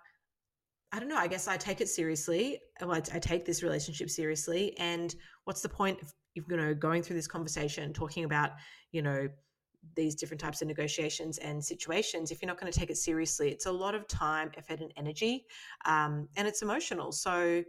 I 0.91 0.99
don't 0.99 1.07
know. 1.07 1.17
I 1.17 1.27
guess 1.27 1.47
I 1.47 1.57
take 1.57 1.79
it 1.79 1.87
seriously. 1.87 2.59
Well, 2.81 2.93
I, 2.93 2.97
I 3.15 3.19
take 3.19 3.45
this 3.45 3.63
relationship 3.63 4.09
seriously, 4.09 4.75
and 4.77 5.13
what's 5.45 5.61
the 5.61 5.69
point 5.69 6.01
of 6.01 6.13
you 6.33 6.43
know 6.49 6.73
going 6.73 7.03
through 7.03 7.15
this 7.15 7.27
conversation, 7.27 7.93
talking 7.93 8.23
about 8.23 8.51
you 8.91 9.03
know 9.03 9.27
these 9.95 10.15
different 10.15 10.39
types 10.39 10.61
of 10.61 10.67
negotiations 10.67 11.37
and 11.39 11.63
situations 11.63 12.31
if 12.31 12.41
you're 12.41 12.47
not 12.47 12.59
going 12.59 12.71
to 12.71 12.77
take 12.77 12.89
it 12.89 12.97
seriously 12.97 13.49
it's 13.49 13.65
a 13.65 13.71
lot 13.71 13.95
of 13.95 14.07
time 14.07 14.51
effort 14.55 14.79
and 14.79 14.93
energy 14.95 15.45
um, 15.85 16.27
and 16.37 16.47
it's 16.47 16.61
emotional. 16.61 17.11
So 17.11 17.63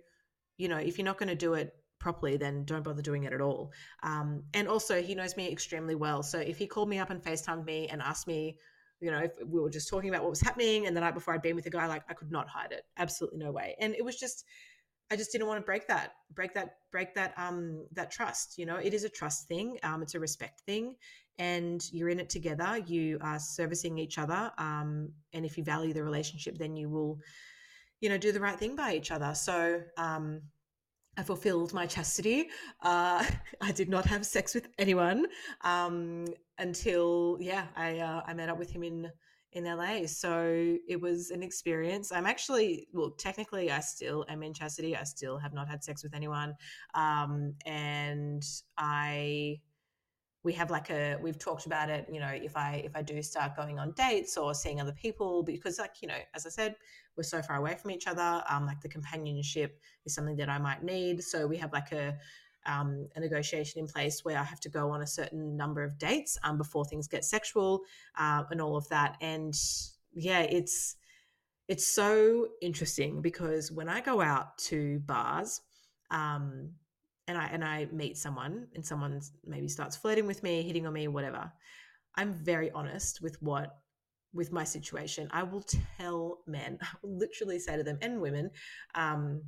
you 0.59 0.69
know 0.69 0.79
if 0.79 0.99
you're 0.99 1.05
not 1.05 1.19
going 1.19 1.29
to 1.29 1.35
do 1.35 1.55
it 1.55 1.75
properly 1.99 2.37
then 2.37 2.65
don't 2.65 2.83
bother 2.83 3.03
doing 3.03 3.25
it 3.25 3.33
at 3.33 3.41
all. 3.41 3.73
Um, 4.03 4.43
and 4.55 4.69
also 4.69 5.01
he 5.03 5.15
knows 5.15 5.37
me 5.37 5.51
extremely 5.51 5.95
well. 5.95 6.23
So 6.23 6.39
if 6.39 6.59
he 6.59 6.67
called 6.67 6.89
me 6.89 6.99
up 6.99 7.11
and 7.11 7.23
facetimed 7.23 7.65
me 7.65 7.89
and 7.89 8.03
asked 8.03 8.27
me 8.27 8.59
you 9.01 9.11
know 9.11 9.19
if 9.19 9.33
we 9.45 9.61
were 9.61 9.71
just 9.71 9.89
talking 9.89 10.09
about 10.09 10.23
what 10.23 10.31
was 10.31 10.41
happening 10.41 10.87
and 10.87 10.97
the 10.97 11.01
night 11.01 11.13
before 11.13 11.35
i'd 11.35 11.43
been 11.43 11.57
with 11.57 11.67
a 11.67 11.71
guy 11.71 11.89
like 11.89 12.05
i 12.09 12.15
could 12.15 12.31
not 12.31 12.49
hide 12.49 12.71
it. 12.71 12.85
Absolutely 12.99 13.39
no 13.39 13.51
way. 13.51 13.75
And 13.81 13.95
it 13.95 14.05
was 14.05 14.17
just 14.17 14.45
I 15.13 15.17
just 15.17 15.31
didn't 15.31 15.47
want 15.47 15.61
to 15.61 15.65
break 15.67 15.87
that, 15.89 16.15
break 16.33 16.55
that, 16.55 16.77
break 16.91 17.15
that, 17.17 17.35
um, 17.37 17.87
that 17.93 18.11
trust. 18.11 18.57
You 18.57 18.65
know, 18.65 18.77
it 18.77 18.95
is 18.95 19.05
a 19.05 19.11
trust 19.11 19.47
thing. 19.47 19.79
Um, 19.83 20.01
it's 20.01 20.15
a 20.15 20.21
respect 20.21 20.63
thing, 20.65 20.95
and 21.39 21.85
you're 21.93 22.09
in 22.09 22.19
it 22.19 22.31
together. 22.31 22.79
You 22.87 23.19
are 23.21 23.39
servicing 23.39 23.99
each 23.99 24.17
other, 24.17 24.51
um, 24.57 25.13
and 25.35 25.45
if 25.45 25.59
you 25.59 25.65
value 25.65 25.93
the 25.93 26.03
relationship, 26.03 26.57
then 26.57 26.77
you 26.77 26.89
will, 26.89 27.19
you 28.01 28.09
know, 28.09 28.17
do 28.17 28.33
the 28.33 28.41
right 28.41 28.59
thing 28.59 28.75
by 28.75 28.95
each 28.95 29.11
other. 29.11 29.35
So, 29.35 29.83
um, 29.99 30.41
I 31.19 31.23
fulfilled 31.25 31.75
my 31.75 31.85
chastity. 31.85 32.49
Uh, 32.83 33.23
I 33.61 33.73
did 33.73 33.91
not 33.91 34.07
have 34.07 34.25
sex 34.25 34.55
with 34.55 34.69
anyone 34.79 35.27
um, 35.61 36.25
until, 36.57 37.37
yeah, 37.39 37.67
I 37.77 37.99
uh, 37.99 38.23
I 38.27 38.33
met 38.33 38.49
up 38.49 38.59
with 38.59 38.71
him 38.71 38.83
in 38.83 39.11
in 39.53 39.65
LA. 39.65 40.07
So 40.07 40.77
it 40.89 41.01
was 41.01 41.31
an 41.31 41.43
experience. 41.43 42.13
I'm 42.13 42.27
actually, 42.27 42.89
well, 42.93 43.11
technically, 43.11 43.71
I 43.71 43.81
still 43.81 44.25
am 44.29 44.43
in 44.43 44.55
chastity. 44.55 44.97
I 44.97 45.05
still 45.05 45.39
have 45.39 45.53
not 45.53 45.69
had 45.69 45.85
sex 45.85 46.03
with 46.03 46.15
anyone, 46.15 46.55
um, 46.95 47.55
and 47.67 48.45
I 48.79 49.61
we 50.45 50.53
have 50.53 50.71
like 50.71 50.91
a 50.91 51.17
we've 51.23 51.39
talked 51.39 51.67
about 51.67 51.89
it 51.89 52.07
you 52.11 52.19
know 52.19 52.29
if 52.29 52.57
i 52.57 52.83
if 52.85 52.97
i 52.97 53.03
do 53.03 53.23
start 53.23 53.55
going 53.55 53.79
on 53.79 53.93
dates 53.93 54.37
or 54.37 54.55
seeing 54.55 54.81
other 54.81 54.93
people 54.93 55.43
because 55.43 55.79
like 55.79 55.95
you 56.03 56.09
know 56.09 56.17
as 56.35 56.47
i 56.47 56.49
said 56.49 56.75
we're 57.17 57.23
so 57.23 57.41
far 57.43 57.57
away 57.57 57.75
from 57.75 57.91
each 57.91 58.07
other 58.07 58.43
um 58.49 58.67
like 58.67 58.81
the 58.81 58.89
companionship 58.89 59.81
is 60.05 60.15
something 60.15 60.37
that 60.37 60.49
i 60.49 60.59
might 60.59 60.83
need 60.83 61.23
so 61.23 61.47
we 61.47 61.57
have 61.57 61.73
like 61.73 61.93
a 61.93 62.17
um, 62.67 63.09
a 63.17 63.21
negotiation 63.21 63.81
in 63.81 63.87
place 63.87 64.25
where 64.25 64.39
I 64.39 64.45
have 64.45 64.61
to 64.61 64.69
go 64.69 64.91
on 64.91 65.03
a 65.03 65.07
certain 65.07 65.57
number 65.57 65.83
of 65.83 65.99
dates 65.99 66.39
um, 66.43 66.59
before 66.59 66.85
things 66.85 67.09
get 67.09 67.25
sexual 67.25 67.83
uh, 68.19 68.45
and 68.51 68.61
all 68.61 68.77
of 68.77 68.89
that. 68.89 69.17
And 69.21 69.55
yeah, 70.15 70.41
it's 70.41 70.97
it's 71.69 71.87
so 71.87 72.49
interesting 72.61 73.23
because 73.23 73.71
when 73.71 73.89
I 73.89 74.01
go 74.01 74.21
out 74.21 74.59
to 74.59 75.01
bars, 75.01 75.61
um, 76.11 76.71
and 77.29 77.39
I 77.39 77.47
and 77.47 77.65
I 77.65 77.87
meet 77.93 78.17
someone 78.17 78.67
and 78.75 78.85
someone 78.85 79.21
maybe 79.45 79.69
starts 79.69 79.97
flirting 79.97 80.27
with 80.27 80.43
me, 80.43 80.63
hitting 80.63 80.87
on 80.87 80.93
me, 80.93 81.09
whatever, 81.09 81.53
I'm 82.17 82.33
very 82.35 82.71
honest 82.73 83.23
with 83.23 83.41
what 83.43 83.79
with 84.35 84.53
my 84.53 84.65
situation. 84.65 85.29
I 85.31 85.43
will 85.43 85.65
tell 85.99 86.39
men, 86.47 86.79
I 86.83 86.87
will 87.03 87.17
literally 87.17 87.59
say 87.59 87.77
to 87.77 87.83
them 87.83 87.99
and 88.03 88.21
women, 88.21 88.51
um, 88.95 89.43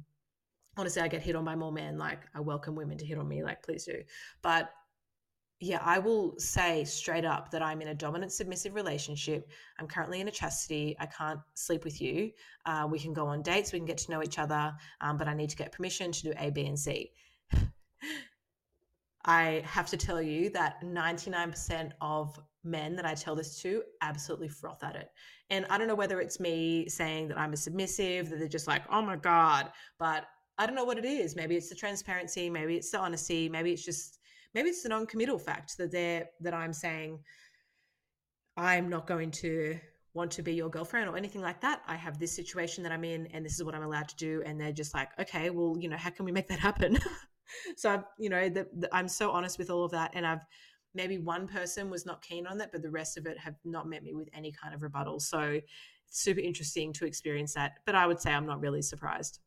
honestly, 0.77 1.03
I 1.03 1.09
get 1.09 1.23
hit 1.23 1.37
on 1.37 1.45
by 1.45 1.57
more 1.57 1.73
men. 1.73 1.99
Like 1.99 2.21
I 2.35 2.41
welcome 2.41 2.75
women 2.75 2.99
to 2.99 3.07
hit 3.07 3.19
on 3.19 3.29
me, 3.29 3.43
like 3.43 3.63
please 3.63 3.85
do. 3.85 4.03
But 4.43 4.71
yeah, 5.61 5.81
I 5.83 5.99
will 5.99 6.35
say 6.39 6.85
straight 6.85 7.25
up 7.25 7.51
that 7.53 7.63
I'm 7.63 7.81
in 7.81 7.89
a 7.89 7.95
dominant 7.95 8.33
submissive 8.33 8.75
relationship. 8.75 9.49
I'm 9.79 9.87
currently 9.87 10.21
in 10.21 10.29
a 10.29 10.31
chastity. 10.31 10.97
I 10.99 11.07
can't 11.07 11.41
sleep 11.55 11.85
with 11.85 12.01
you. 12.01 12.33
Uh, 12.67 12.87
we 12.91 12.99
can 12.99 13.13
go 13.13 13.27
on 13.27 13.43
dates. 13.43 13.73
We 13.73 13.79
can 13.79 13.87
get 13.87 13.99
to 13.99 14.11
know 14.11 14.23
each 14.23 14.39
other. 14.39 14.75
Um, 15.01 15.17
but 15.17 15.29
I 15.29 15.35
need 15.35 15.51
to 15.51 15.57
get 15.57 15.73
permission 15.73 16.13
to 16.13 16.23
do 16.23 16.33
A, 16.39 16.51
B, 16.51 16.67
and 16.67 16.79
C. 16.79 17.13
I 19.25 19.63
have 19.65 19.87
to 19.89 19.97
tell 19.97 20.21
you 20.21 20.51
that 20.51 20.83
99% 20.83 21.93
of 22.01 22.39
men 22.63 22.95
that 22.97 23.07
I 23.07 23.15
tell 23.15 23.35
this 23.35 23.61
to 23.63 23.83
absolutely 24.03 24.49
froth 24.49 24.83
at 24.85 24.97
it. 24.97 25.11
And 25.51 25.65
I 25.71 25.79
don't 25.79 25.89
know 25.89 25.95
whether 25.95 26.21
it's 26.21 26.41
me 26.41 26.89
saying 26.89 27.29
that 27.29 27.39
I'm 27.39 27.53
a 27.53 27.57
submissive, 27.57 28.29
that 28.29 28.39
they're 28.39 28.49
just 28.49 28.67
like, 28.67 28.83
oh 28.91 29.01
my 29.01 29.17
God. 29.17 29.71
But 29.99 30.27
I 30.59 30.67
don't 30.67 30.77
know 30.77 30.85
what 30.85 30.99
it 30.99 31.05
is. 31.05 31.35
Maybe 31.35 31.57
it's 31.57 31.69
the 31.69 31.75
transparency, 31.75 32.49
maybe 32.49 32.77
it's 32.77 32.90
the 32.90 32.99
honesty, 32.99 33.49
maybe 33.49 33.73
it's 33.73 33.85
just 33.85 34.19
maybe 34.55 34.69
it's 34.69 34.83
the 34.83 34.88
non-committal 34.88 35.38
fact 35.38 35.77
that 35.79 35.90
they're 35.90 36.27
that 36.40 36.55
I'm 36.55 36.73
saying 36.73 37.19
I'm 38.57 38.88
not 38.88 39.07
going 39.07 39.31
to 39.33 39.79
want 40.14 40.31
to 40.31 40.43
be 40.43 40.55
your 40.55 40.71
girlfriend 40.71 41.09
or 41.09 41.17
anything 41.17 41.43
like 41.43 41.61
that. 41.61 41.83
I 41.87 41.97
have 41.97 42.19
this 42.19 42.35
situation 42.35 42.85
that 42.85 42.93
I'm 42.93 43.05
in 43.05 43.27
and 43.29 43.45
this 43.45 43.55
is 43.55 43.64
what 43.64 43.75
I'm 43.75 43.83
allowed 43.83 44.09
to 44.09 44.17
do. 44.17 44.43
And 44.47 44.61
they're 44.61 44.73
just 44.73 44.95
like, 44.95 45.09
okay, 45.19 45.51
well, 45.51 45.77
you 45.79 45.88
know, 45.88 45.97
how 45.97 46.11
can 46.11 46.25
we 46.25 46.33
make 46.33 46.49
that 46.49 46.61
happen? 46.61 46.99
so 47.77 47.90
I've, 47.90 48.05
you 48.19 48.31
know, 48.31 48.49
the, 48.49 48.69
the, 48.77 48.95
I'm 48.95 49.09
so 49.09 49.33
honest 49.33 49.59
with 49.59 49.71
all 49.71 49.85
of 49.85 49.90
that. 49.90 50.12
And 50.14 50.25
I've 50.25 50.47
maybe 50.95 51.19
one 51.19 51.49
person 51.49 51.90
was 51.90 52.07
not 52.07 52.23
keen 52.23 52.47
on 52.47 52.59
that, 52.59 52.71
but 52.71 52.81
the 52.81 52.90
rest 52.90 53.19
of 53.19 53.27
it 53.27 53.37
have 53.38 53.57
not 53.64 53.88
met 53.88 54.05
me 54.05 54.14
with 54.14 54.29
any 54.33 54.53
kind 54.53 54.73
of 54.73 54.83
rebuttal. 54.83 55.19
So 55.19 55.40
it's 55.40 56.23
super 56.23 56.40
interesting 56.40 56.93
to 56.95 57.07
experience 57.07 57.55
that. 57.55 57.81
But 57.85 57.97
I 57.97 58.07
would 58.07 58.21
say 58.21 58.33
I'm 58.33 58.47
not 58.47 58.61
really 58.61 58.83
surprised. 58.83 59.40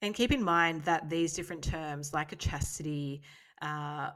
And 0.00 0.14
keep 0.14 0.32
in 0.32 0.42
mind 0.42 0.84
that 0.84 1.10
these 1.10 1.34
different 1.34 1.64
terms, 1.64 2.14
like 2.14 2.32
a 2.32 2.36
chastity, 2.36 3.22
uh, 3.62 4.10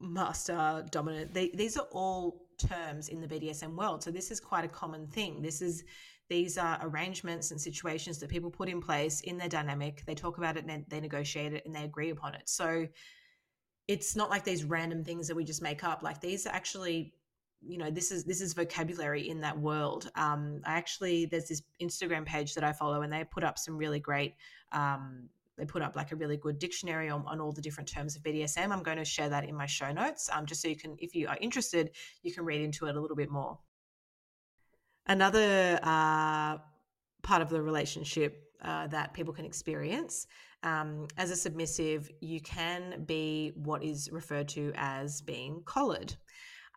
master, 0.00 0.84
dominant, 0.90 1.34
they, 1.34 1.50
these 1.50 1.76
are 1.76 1.86
all 1.92 2.46
terms 2.58 3.08
in 3.08 3.20
the 3.20 3.26
BDSM 3.26 3.76
world. 3.76 4.02
So 4.02 4.10
this 4.10 4.30
is 4.30 4.40
quite 4.40 4.64
a 4.64 4.68
common 4.68 5.06
thing. 5.06 5.42
This 5.42 5.60
is 5.60 5.84
these 6.28 6.56
are 6.56 6.78
arrangements 6.82 7.50
and 7.50 7.60
situations 7.60 8.18
that 8.18 8.30
people 8.30 8.50
put 8.50 8.68
in 8.70 8.80
place 8.80 9.20
in 9.20 9.36
their 9.36 9.50
dynamic. 9.50 10.02
They 10.06 10.14
talk 10.14 10.38
about 10.38 10.56
it 10.56 10.64
and 10.66 10.84
they 10.88 11.00
negotiate 11.00 11.52
it 11.52 11.66
and 11.66 11.74
they 11.74 11.84
agree 11.84 12.08
upon 12.08 12.34
it. 12.34 12.48
So 12.48 12.86
it's 13.86 14.16
not 14.16 14.30
like 14.30 14.42
these 14.42 14.64
random 14.64 15.04
things 15.04 15.28
that 15.28 15.34
we 15.34 15.44
just 15.44 15.60
make 15.60 15.84
up. 15.84 16.02
Like 16.02 16.22
these 16.22 16.46
are 16.46 16.54
actually, 16.54 17.12
you 17.64 17.78
know, 17.78 17.90
this 17.90 18.10
is 18.10 18.24
this 18.24 18.40
is 18.40 18.54
vocabulary 18.54 19.28
in 19.28 19.40
that 19.40 19.58
world. 19.58 20.10
Um, 20.14 20.60
I 20.64 20.72
actually 20.72 21.26
there's 21.26 21.48
this 21.48 21.62
Instagram 21.80 22.24
page 22.26 22.54
that 22.54 22.64
I 22.64 22.72
follow 22.72 23.02
and 23.02 23.12
they 23.12 23.24
put 23.24 23.44
up 23.44 23.58
some 23.58 23.76
really 23.76 24.00
great 24.00 24.34
um, 24.72 25.28
they 25.56 25.64
put 25.64 25.82
up 25.82 25.96
like 25.96 26.12
a 26.12 26.16
really 26.16 26.36
good 26.36 26.58
dictionary 26.58 27.08
on, 27.08 27.24
on 27.26 27.40
all 27.40 27.52
the 27.52 27.60
different 27.60 27.88
terms 27.88 28.16
of 28.16 28.22
BDSM. 28.22 28.72
I'm 28.72 28.82
going 28.82 28.96
to 28.96 29.04
share 29.04 29.28
that 29.28 29.48
in 29.48 29.54
my 29.54 29.66
show 29.66 29.92
notes, 29.92 30.30
um, 30.32 30.46
just 30.46 30.62
so 30.62 30.68
you 30.68 30.76
can, 30.76 30.96
if 30.98 31.14
you 31.14 31.28
are 31.28 31.36
interested, 31.40 31.90
you 32.22 32.32
can 32.32 32.44
read 32.44 32.62
into 32.62 32.86
it 32.86 32.96
a 32.96 33.00
little 33.00 33.16
bit 33.16 33.30
more. 33.30 33.58
Another 35.06 35.78
uh, 35.82 36.56
part 37.22 37.42
of 37.42 37.50
the 37.50 37.60
relationship 37.60 38.42
uh, 38.62 38.86
that 38.88 39.12
people 39.12 39.34
can 39.34 39.44
experience 39.44 40.26
um, 40.62 41.08
as 41.16 41.30
a 41.30 41.36
submissive, 41.36 42.10
you 42.20 42.40
can 42.40 43.04
be 43.04 43.52
what 43.56 43.82
is 43.82 44.08
referred 44.12 44.48
to 44.50 44.72
as 44.76 45.20
being 45.20 45.62
collared. 45.64 46.14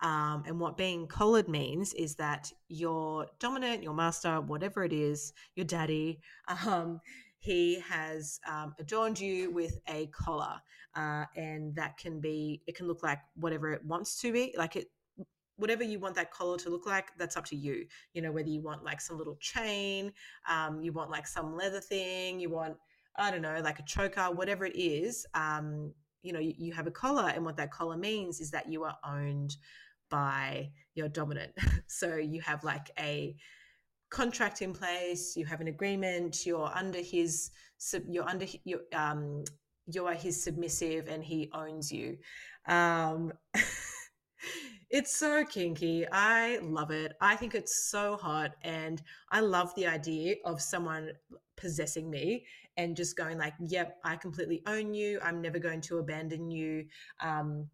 Um, 0.02 0.44
and 0.46 0.60
what 0.60 0.78
being 0.78 1.08
collared 1.08 1.48
means 1.48 1.94
is 1.94 2.16
that 2.16 2.52
your 2.68 3.28
dominant, 3.40 3.84
your 3.84 3.94
master, 3.94 4.42
whatever 4.42 4.84
it 4.84 4.94
is, 4.94 5.34
your 5.56 5.66
daddy, 5.66 6.20
um, 6.66 7.00
he 7.40 7.80
has 7.80 8.40
um, 8.50 8.76
adorned 8.80 9.20
you 9.20 9.52
with 9.52 9.80
a 9.88 10.08
collar. 10.08 10.60
Uh, 10.96 11.26
and 11.36 11.76
that 11.76 11.98
can 11.98 12.20
be, 12.20 12.62
it 12.68 12.76
can 12.76 12.88
look 12.88 13.04
like 13.04 13.20
whatever 13.36 13.72
it 13.72 13.84
wants 13.86 14.20
to 14.22 14.32
be. 14.32 14.54
Like 14.58 14.76
it, 14.76 14.88
whatever 15.58 15.84
you 15.84 16.00
want 16.00 16.16
that 16.16 16.32
collar 16.32 16.58
to 16.58 16.70
look 16.70 16.86
like, 16.86 17.10
that's 17.18 17.38
up 17.38 17.46
to 17.46 17.56
you. 17.56 17.86
You 18.14 18.22
know, 18.22 18.32
whether 18.32 18.50
you 18.50 18.62
want 18.62 18.84
like 18.84 19.02
some 19.02 19.18
little 19.18 19.38
chain, 19.40 20.12
um, 20.50 20.82
you 20.82 20.92
want 20.92 21.12
like 21.12 21.28
some 21.28 21.56
leather 21.56 21.82
thing, 21.82 22.40
you 22.40 22.50
want, 22.50 22.76
I 23.18 23.32
don't 23.32 23.42
know, 23.42 23.60
like 23.64 23.80
a 23.80 23.84
choker, 23.84 24.24
whatever 24.24 24.66
it 24.66 24.76
is, 24.76 25.26
um, 25.34 25.94
you 26.22 26.34
know, 26.34 26.40
you, 26.40 26.54
you 26.58 26.74
have 26.74 26.88
a 26.88 26.92
collar. 26.92 27.30
And 27.34 27.46
what 27.46 27.58
that 27.58 27.72
collar 27.72 27.98
means 27.98 28.42
is 28.42 28.52
that 28.52 28.72
you 28.72 28.84
are 28.84 28.98
owned 29.06 29.56
by 30.10 30.72
your 30.94 31.10
dominant. 31.10 31.52
so 31.88 32.16
you 32.16 32.42
have 32.42 32.64
like 32.64 32.92
a 33.00 33.36
contract 34.10 34.62
in 34.62 34.74
place, 34.74 35.36
you 35.36 35.46
have 35.46 35.62
an 35.62 35.68
agreement, 35.68 36.46
you're 36.46 36.72
under 36.74 37.00
his, 37.00 37.52
you're 38.08 38.28
under, 38.28 38.46
you 38.64 38.82
um, 38.94 39.44
you 39.88 40.06
are 40.08 40.14
his 40.14 40.44
submissive 40.44 41.08
and 41.08 41.24
he 41.24 41.50
owns 41.54 41.92
you. 41.92 42.18
Um, 42.68 43.32
It's 44.90 45.16
so 45.16 45.44
kinky. 45.44 46.06
I 46.12 46.60
love 46.62 46.92
it. 46.92 47.18
I 47.20 47.36
think 47.36 47.56
it's 47.56 47.90
so 47.90 48.18
hot. 48.18 48.56
And 48.62 49.02
I 49.32 49.40
love 49.40 49.74
the 49.76 49.88
idea 49.88 50.36
of 50.46 50.62
someone 50.62 51.12
possessing 51.58 52.10
me 52.10 52.46
and 52.78 52.96
just 52.96 53.18
going 53.18 53.38
like, 53.38 53.54
yep, 53.60 53.98
I 54.04 54.16
completely 54.16 54.62
own 54.68 54.94
you. 54.94 55.20
I'm 55.24 55.42
never 55.42 55.60
going 55.60 55.82
to 55.82 55.98
abandon 55.98 56.50
you. 56.50 56.86
Um, 57.22 57.68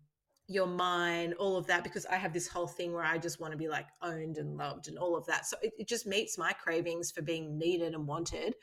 you're 0.52 0.68
mine, 0.68 1.34
all 1.40 1.58
of 1.58 1.68
that, 1.68 1.84
because 1.84 2.06
I 2.06 2.16
have 2.16 2.34
this 2.34 2.48
whole 2.48 2.68
thing 2.68 2.94
where 2.94 3.04
I 3.04 3.18
just 3.18 3.40
want 3.40 3.52
to 3.52 3.58
be 3.58 3.68
like 3.68 3.88
owned 4.02 4.38
and 4.38 4.58
loved 4.58 4.88
and 4.88 4.98
all 4.98 5.16
of 5.16 5.26
that. 5.28 5.46
So 5.46 5.58
it, 5.62 5.74
it 5.78 5.88
just 5.88 6.06
meets 6.06 6.38
my 6.38 6.52
cravings 6.54 7.12
for 7.12 7.22
being 7.22 7.58
needed 7.58 7.94
and 7.94 8.08
wanted. 8.08 8.56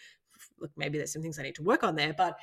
Look, 0.61 0.71
maybe 0.77 0.99
there's 0.99 1.13
some 1.13 1.23
things 1.23 1.39
I 1.39 1.43
need 1.43 1.55
to 1.57 1.63
work 1.63 1.85
on 1.85 1.97
there, 1.97 2.15
but 2.17 2.37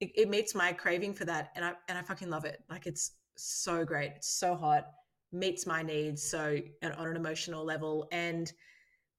it, 0.00 0.10
it 0.14 0.28
meets 0.28 0.54
my 0.54 0.72
craving 0.72 1.14
for 1.14 1.24
that. 1.24 1.50
And 1.56 1.64
I, 1.64 1.72
and 1.88 1.98
I 1.98 2.02
fucking 2.02 2.30
love 2.30 2.44
it. 2.44 2.62
Like 2.70 2.86
it's 2.86 3.12
so 3.36 3.84
great. 3.84 4.12
It's 4.16 4.28
so 4.28 4.54
hot 4.54 4.86
meets 5.32 5.66
my 5.66 5.82
needs 5.82 6.22
so 6.22 6.58
on 6.82 7.08
an 7.08 7.16
emotional 7.16 7.64
level 7.64 8.08
and 8.12 8.52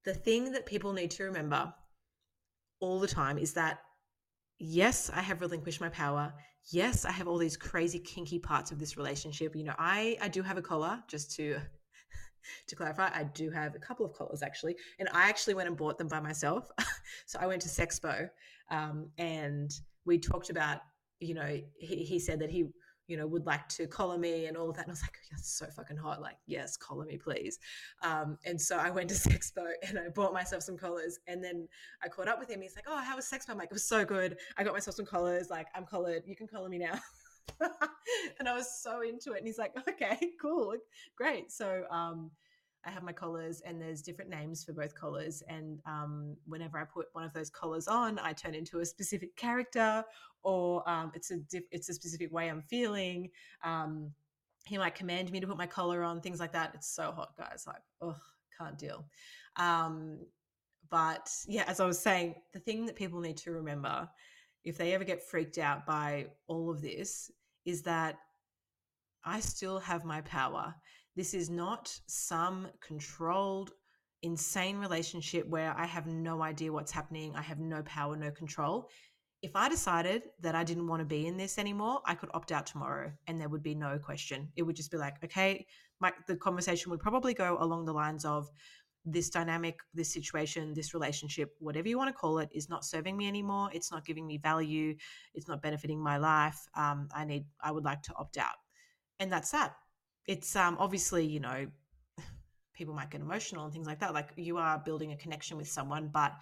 the 0.06 0.14
thing 0.14 0.52
that 0.52 0.66
people 0.66 0.94
need 0.94 1.12
to 1.12 1.24
remember 1.24 1.72
all 2.80 3.00
the 3.00 3.08
time 3.08 3.38
is 3.38 3.54
that 3.54 3.80
yes 4.58 5.12
i 5.14 5.22
have 5.22 5.42
relinquished 5.42 5.82
my 5.82 5.90
power 5.90 6.34
yes 6.70 7.06
i 7.06 7.12
have 7.12 7.28
all 7.28 7.38
these 7.38 7.58
crazy 7.58 8.00
kinky 8.00 8.40
parts 8.40 8.72
of 8.72 8.80
this 8.80 8.98
relationship. 8.98 9.56
You 9.56 9.64
know 9.64 9.76
i 9.78 10.18
i 10.22 10.28
do 10.28 10.42
have 10.42 10.58
a 10.58 10.62
collar 10.62 11.02
just 11.08 11.36
to 11.36 11.58
to 12.68 12.76
clarify 12.76 13.10
i 13.14 13.24
do 13.24 13.50
have 13.50 13.76
a 13.76 13.80
couple 13.80 14.06
of 14.06 14.14
collars 14.14 14.42
actually 14.42 14.76
and 15.00 15.10
i 15.14 15.30
actually 15.30 15.54
went 15.54 15.68
and 15.68 15.78
bought 15.78 15.98
them 15.98 16.08
by 16.08 16.20
myself. 16.20 16.70
So 17.26 17.40
i 17.42 17.48
went 17.48 17.62
to 17.64 17.70
sexpo 17.70 18.30
um, 18.70 19.10
and 19.18 19.72
we 20.06 20.18
talked 20.18 20.50
about 20.50 20.82
you 21.20 21.34
know 21.34 21.60
he, 21.78 21.96
he 22.04 22.20
said 22.20 22.40
that 22.40 22.50
he 22.50 22.66
you 23.08 23.18
know, 23.18 23.26
would 23.26 23.46
like 23.46 23.68
to 23.70 23.88
collar 23.88 24.18
me 24.18 24.46
and 24.46 24.58
all 24.58 24.70
of 24.70 24.76
that. 24.76 24.84
And 24.84 24.92
I 24.92 24.94
was 24.94 25.02
like, 25.02 25.18
that's 25.32 25.50
so 25.50 25.66
fucking 25.68 25.98
hot. 25.98 26.22
Like, 26.22 26.38
yes, 26.46 26.78
collar 26.78 27.06
me, 27.06 27.18
please. 27.18 27.60
Um, 28.04 28.38
and 28.46 28.60
so 28.60 28.78
I 28.78 28.90
went 28.90 29.10
to 29.10 29.16
Sexpo 29.30 29.72
and 29.88 29.98
I 29.98 30.10
bought 30.10 30.34
myself 30.34 30.64
some 30.64 30.78
collars. 30.78 31.20
And 31.28 31.44
then 31.44 31.68
I 32.04 32.10
caught 32.10 32.28
up 32.28 32.40
with 32.40 32.50
him. 32.50 32.62
He's 32.62 32.76
like, 32.76 32.86
oh, 32.88 33.02
how 33.02 33.16
was 33.16 33.26
Sexpo? 33.26 33.52
I'm 33.52 33.58
like, 33.58 33.70
it 33.72 33.74
was 33.74 33.86
so 33.86 34.06
good. 34.06 34.38
I 34.58 34.64
got 34.64 34.74
myself 34.74 34.96
some 34.96 35.06
collars. 35.06 35.50
Like, 35.50 35.68
I'm 35.74 35.86
collared. 35.86 36.24
You 36.26 36.36
can 36.36 36.48
collar 36.48 36.70
me 36.70 36.78
now. 36.78 37.00
and 38.40 38.48
I 38.48 38.54
was 38.54 38.82
so 38.82 39.02
into 39.02 39.34
it. 39.34 39.40
And 39.40 39.48
he's 39.48 39.58
like, 39.58 39.74
okay, 39.88 40.18
cool, 40.42 40.76
great. 41.16 41.52
So 41.52 41.84
um, 41.90 42.32
I 42.88 42.92
have 42.92 43.04
my 43.04 43.12
collars, 43.12 43.62
and 43.66 43.82
there's 43.82 44.02
different 44.02 44.30
names 44.30 44.64
for 44.64 44.74
both 44.74 44.96
collars. 44.96 45.44
And 45.50 45.80
um, 45.86 46.38
whenever 46.46 46.80
I 46.80 46.86
put 46.86 47.08
one 47.14 47.26
of 47.26 47.34
those 47.34 47.50
collars 47.50 47.88
on, 47.88 48.18
I 48.20 48.34
turn 48.34 48.56
into 48.56 48.80
a 48.80 48.86
specific 48.86 49.36
character, 49.36 50.04
or 50.44 50.88
um, 50.90 51.12
it's 51.14 51.32
a 51.32 51.38
diff- 51.38 51.68
it's 51.72 51.90
a 51.90 51.94
specific 51.94 52.32
way 52.32 52.50
I'm 52.50 52.62
feeling. 52.62 53.30
Um, 53.64 54.12
he 54.66 54.78
might 54.78 54.96
command 54.96 55.32
me 55.32 55.40
to 55.40 55.48
put 55.48 55.58
my 55.58 55.68
collar 55.68 56.04
on, 56.04 56.22
things 56.22 56.40
like 56.40 56.54
that. 56.54 56.72
It's 56.76 56.90
so 56.90 57.12
hot, 57.12 57.38
guys. 57.38 57.66
Like, 57.68 57.82
oh, 58.02 58.16
can't 58.58 58.78
deal. 58.78 59.06
Um, 59.58 60.20
but 60.90 61.30
yeah, 61.48 61.66
as 61.68 61.80
I 61.80 61.86
was 61.86 62.00
saying, 62.00 62.36
the 62.54 62.60
thing 62.60 62.86
that 62.86 62.96
people 62.96 63.20
need 63.20 63.38
to 63.38 63.52
remember 63.52 64.10
if 64.64 64.78
they 64.78 64.94
ever 64.94 65.04
get 65.04 65.24
freaked 65.24 65.58
out 65.58 65.86
by 65.86 66.28
all 66.48 66.70
of 66.70 66.82
this 66.82 67.32
is 67.66 67.82
that 67.84 68.18
I 69.24 69.40
still 69.40 69.80
have 69.80 70.06
my 70.06 70.22
power. 70.22 70.76
This 71.18 71.34
is 71.34 71.50
not 71.50 72.00
some 72.06 72.68
controlled, 72.80 73.72
insane 74.22 74.78
relationship 74.78 75.48
where 75.48 75.74
I 75.76 75.88
have 75.88 76.06
no 76.06 76.44
idea 76.44 76.72
what's 76.72 76.92
happening. 76.92 77.36
I 77.36 77.42
have 77.42 77.58
no 77.58 77.82
power, 77.82 78.16
no 78.16 78.30
control. 78.30 78.88
If 79.42 79.56
I 79.56 79.68
decided 79.68 80.30
that 80.42 80.54
I 80.54 80.64
didn't 80.64 80.86
want 80.86 81.00
to 81.00 81.06
be 81.06 81.26
in 81.26 81.36
this 81.36 81.58
anymore, 81.58 82.02
I 82.06 82.14
could 82.14 82.30
opt 82.36 82.52
out 82.52 82.68
tomorrow 82.68 83.12
and 83.26 83.42
there 83.42 83.50
would 83.50 83.64
be 83.64 83.74
no 83.74 83.98
question. 83.98 84.50
It 84.56 84.62
would 84.62 84.76
just 84.76 84.92
be 84.92 84.98
like, 84.98 85.16
okay, 85.24 85.66
my, 86.00 86.14
the 86.28 86.36
conversation 86.36 86.92
would 86.92 87.00
probably 87.00 87.34
go 87.34 87.58
along 87.60 87.86
the 87.86 87.94
lines 87.94 88.24
of, 88.24 88.48
this 89.10 89.30
dynamic, 89.30 89.80
this 89.94 90.12
situation, 90.12 90.74
this 90.74 90.94
relationship, 90.94 91.56
whatever 91.60 91.88
you 91.88 91.98
want 91.98 92.10
to 92.10 92.14
call 92.14 92.40
it, 92.40 92.50
is 92.52 92.68
not 92.68 92.84
serving 92.84 93.16
me 93.16 93.26
anymore. 93.26 93.70
It's 93.74 93.90
not 93.90 94.06
giving 94.06 94.28
me 94.28 94.38
value. 94.38 94.96
It's 95.34 95.48
not 95.48 95.62
benefiting 95.62 96.00
my 96.00 96.18
life. 96.18 96.60
Um, 96.76 97.08
I 97.16 97.24
need, 97.24 97.46
I 97.64 97.72
would 97.72 97.86
like 97.86 98.04
to 98.04 98.14
opt 98.16 98.38
out. 98.38 98.58
And 99.20 99.32
that's 99.32 99.52
that. 99.52 99.76
It's 100.28 100.56
um, 100.56 100.78
obviously, 100.80 101.26
you 101.26 101.40
know, 101.40 101.68
people 102.74 102.94
might 102.94 103.10
get 103.10 103.22
emotional 103.22 103.64
and 103.64 103.74
things 103.74 103.88
like 103.88 104.00
that. 104.00 104.14
Like 104.14 104.30
you 104.36 104.58
are 104.58 104.80
building 104.80 105.12
a 105.12 105.18
connection 105.18 105.58
with 105.58 105.68
someone, 105.68 106.10
but 106.14 106.34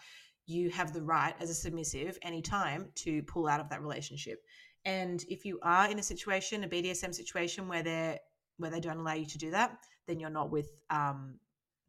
you 0.47 0.69
have 0.71 0.93
the 0.93 1.01
right 1.01 1.33
as 1.39 1.49
a 1.49 1.53
submissive 1.53 2.17
anytime 2.21 2.89
to 2.95 3.23
pull 3.23 3.47
out 3.47 3.59
of 3.59 3.69
that 3.69 3.81
relationship. 3.81 4.43
And 4.83 5.23
if 5.29 5.45
you 5.45 5.59
are 5.63 5.89
in 5.89 5.97
a 5.97 6.03
situation, 6.03 6.63
a 6.63 6.67
BDSM 6.67 7.13
situation 7.13 7.67
where 7.67 7.81
they're 7.81 8.19
where 8.57 8.71
they 8.71 8.79
don't 8.79 8.97
allow 8.97 9.13
you 9.13 9.25
to 9.25 9.37
do 9.37 9.51
that, 9.51 9.77
then 10.07 10.19
you're 10.19 10.29
not 10.29 10.49
with 10.49 10.69
um, 10.89 11.39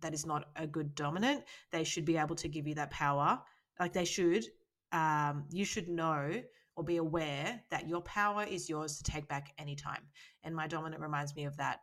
that 0.01 0.15
is 0.15 0.27
not 0.27 0.49
a 0.57 0.67
good 0.67 0.95
dominant, 0.95 1.45
they 1.71 1.85
should 1.85 2.05
be 2.05 2.17
able 2.17 2.37
to 2.37 2.49
give 2.49 2.67
you 2.67 2.75
that 2.75 2.91
power. 2.91 3.41
Like 3.79 3.93
they 3.93 4.05
should, 4.05 4.45
um, 4.93 5.45
you 5.51 5.65
should 5.65 5.89
know 5.89 6.43
or 6.77 6.85
be 6.85 6.97
aware 6.97 7.61
that 7.71 7.89
your 7.89 8.03
power 8.03 8.45
is 8.45 8.69
yours 8.69 8.99
to 8.99 9.03
take 9.03 9.27
back 9.29 9.53
anytime. 9.59 10.03
And 10.45 10.55
my 10.55 10.67
dominant 10.67 11.01
reminds 11.01 11.35
me 11.35 11.45
of 11.45 11.57
that 11.57 11.81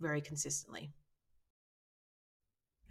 very 0.00 0.20
consistently. 0.20 0.90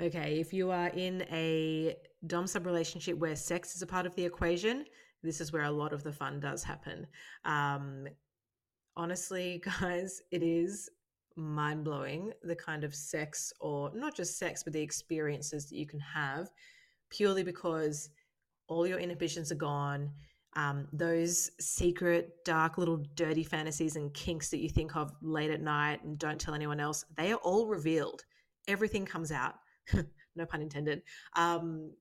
Okay, 0.01 0.39
if 0.39 0.51
you 0.53 0.71
are 0.71 0.89
in 0.89 1.21
a 1.31 1.95
dom 2.27 2.47
sub 2.47 2.65
relationship 2.65 3.17
where 3.17 3.35
sex 3.35 3.75
is 3.75 3.81
a 3.81 3.87
part 3.87 4.05
of 4.05 4.13
the 4.15 4.25
equation, 4.25 4.85
this 5.23 5.39
is 5.39 5.53
where 5.53 5.63
a 5.63 5.71
lot 5.71 5.93
of 5.93 6.03
the 6.03 6.11
fun 6.11 6.39
does 6.39 6.63
happen. 6.63 7.07
Um, 7.45 8.07
honestly, 8.97 9.61
guys, 9.79 10.21
it 10.31 10.43
is 10.43 10.89
mind 11.37 11.83
blowing 11.83 12.31
the 12.43 12.55
kind 12.55 12.83
of 12.83 12.93
sex, 12.93 13.53
or 13.59 13.91
not 13.93 14.15
just 14.15 14.37
sex, 14.37 14.63
but 14.63 14.73
the 14.73 14.81
experiences 14.81 15.69
that 15.69 15.77
you 15.77 15.85
can 15.85 15.99
have 15.99 16.49
purely 17.09 17.43
because 17.43 18.09
all 18.67 18.87
your 18.87 18.99
inhibitions 18.99 19.51
are 19.51 19.55
gone. 19.55 20.09
Um, 20.55 20.87
those 20.93 21.51
secret, 21.59 22.45
dark, 22.45 22.77
little 22.77 23.03
dirty 23.15 23.43
fantasies 23.43 23.97
and 23.97 24.13
kinks 24.13 24.49
that 24.49 24.59
you 24.59 24.69
think 24.69 24.95
of 24.95 25.11
late 25.21 25.51
at 25.51 25.61
night 25.61 26.03
and 26.03 26.17
don't 26.17 26.39
tell 26.39 26.53
anyone 26.53 26.79
else, 26.79 27.03
they 27.17 27.33
are 27.33 27.39
all 27.39 27.67
revealed. 27.67 28.23
Everything 28.67 29.05
comes 29.05 29.31
out, 29.31 29.55
no 30.35 30.45
pun 30.45 30.61
intended. 30.61 31.01
Um, 31.35 31.91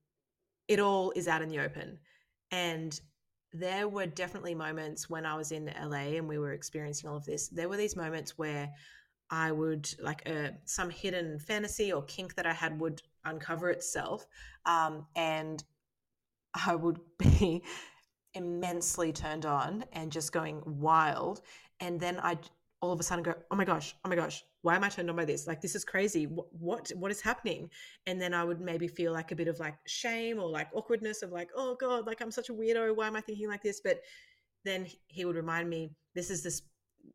it 0.68 0.78
all 0.78 1.12
is 1.16 1.26
out 1.26 1.42
in 1.42 1.48
the 1.48 1.58
open. 1.58 1.98
And 2.50 2.98
there 3.52 3.88
were 3.88 4.06
definitely 4.06 4.54
moments 4.54 5.10
when 5.10 5.26
I 5.26 5.36
was 5.36 5.52
in 5.52 5.72
LA 5.80 6.16
and 6.16 6.28
we 6.28 6.38
were 6.38 6.52
experiencing 6.52 7.08
all 7.08 7.16
of 7.16 7.24
this. 7.24 7.48
There 7.48 7.68
were 7.68 7.76
these 7.76 7.96
moments 7.96 8.38
where 8.38 8.72
I 9.30 9.52
would 9.52 9.88
like 10.00 10.22
uh, 10.26 10.50
some 10.64 10.90
hidden 10.90 11.38
fantasy 11.38 11.92
or 11.92 12.02
kink 12.02 12.34
that 12.34 12.46
I 12.46 12.52
had 12.52 12.80
would 12.80 13.02
uncover 13.24 13.70
itself, 13.70 14.26
um, 14.66 15.06
and 15.16 15.62
I 16.66 16.74
would 16.74 17.00
be 17.18 17.62
immensely 18.34 19.12
turned 19.12 19.46
on 19.46 19.84
and 19.92 20.10
just 20.10 20.32
going 20.32 20.62
wild. 20.64 21.40
And 21.80 22.00
then 22.00 22.20
I 22.20 22.38
all 22.80 22.92
of 22.92 23.00
a 23.00 23.02
sudden 23.02 23.24
go, 23.24 23.34
oh 23.50 23.56
my 23.56 23.64
gosh, 23.64 23.96
oh 24.04 24.10
my 24.10 24.14
gosh, 24.14 24.44
why 24.60 24.76
am 24.76 24.84
I 24.84 24.90
turned 24.90 25.08
on 25.08 25.16
by 25.16 25.24
this? 25.24 25.46
Like 25.46 25.62
this 25.62 25.74
is 25.74 25.84
crazy. 25.84 26.26
What 26.26 26.46
what 26.52 26.92
what 26.96 27.10
is 27.10 27.20
happening? 27.20 27.70
And 28.06 28.20
then 28.20 28.34
I 28.34 28.44
would 28.44 28.60
maybe 28.60 28.88
feel 28.88 29.12
like 29.12 29.32
a 29.32 29.36
bit 29.36 29.48
of 29.48 29.58
like 29.58 29.76
shame 29.86 30.38
or 30.38 30.48
like 30.48 30.68
awkwardness 30.74 31.22
of 31.22 31.32
like, 31.32 31.50
oh 31.56 31.76
god, 31.80 32.06
like 32.06 32.20
I'm 32.20 32.30
such 32.30 32.50
a 32.50 32.54
weirdo. 32.54 32.94
Why 32.94 33.06
am 33.06 33.16
I 33.16 33.20
thinking 33.20 33.48
like 33.48 33.62
this? 33.62 33.80
But 33.82 34.00
then 34.64 34.86
he 35.08 35.24
would 35.24 35.36
remind 35.36 35.68
me, 35.68 35.92
this 36.14 36.30
is 36.30 36.42
this 36.42 36.62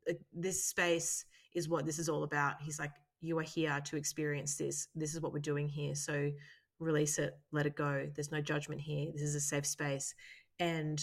uh, 0.10 0.14
this 0.34 0.66
space 0.66 1.26
is 1.54 1.70
what 1.70 1.86
this 1.86 2.00
is 2.00 2.10
all 2.10 2.24
about. 2.24 2.56
He's 2.62 2.80
like, 2.80 2.94
you 3.22 3.38
are 3.38 3.44
here 3.44 3.80
to 3.86 3.98
experience 3.98 4.56
this. 4.56 4.88
This 4.96 5.14
is 5.14 5.22
what 5.22 5.34
we're 5.34 5.40
doing 5.40 5.68
here. 5.68 5.96
So 5.96 6.32
release 6.80 7.20
it, 7.20 7.38
let 7.52 7.66
it 7.66 7.76
go. 7.76 8.08
There's 8.16 8.32
no 8.32 8.42
judgment 8.42 8.82
here. 8.82 9.12
This 9.12 9.24
is 9.24 9.36
a 9.36 9.42
safe 9.42 9.66
space. 9.66 10.14
And 10.60 11.02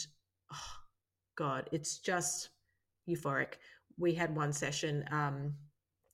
oh, 0.53 0.73
God, 1.37 1.69
it's 1.73 1.99
just 1.99 2.51
euphoric. 3.09 3.55
We 3.99 4.15
had 4.15 4.37
one 4.37 4.53
session, 4.53 5.05
um, 5.11 5.55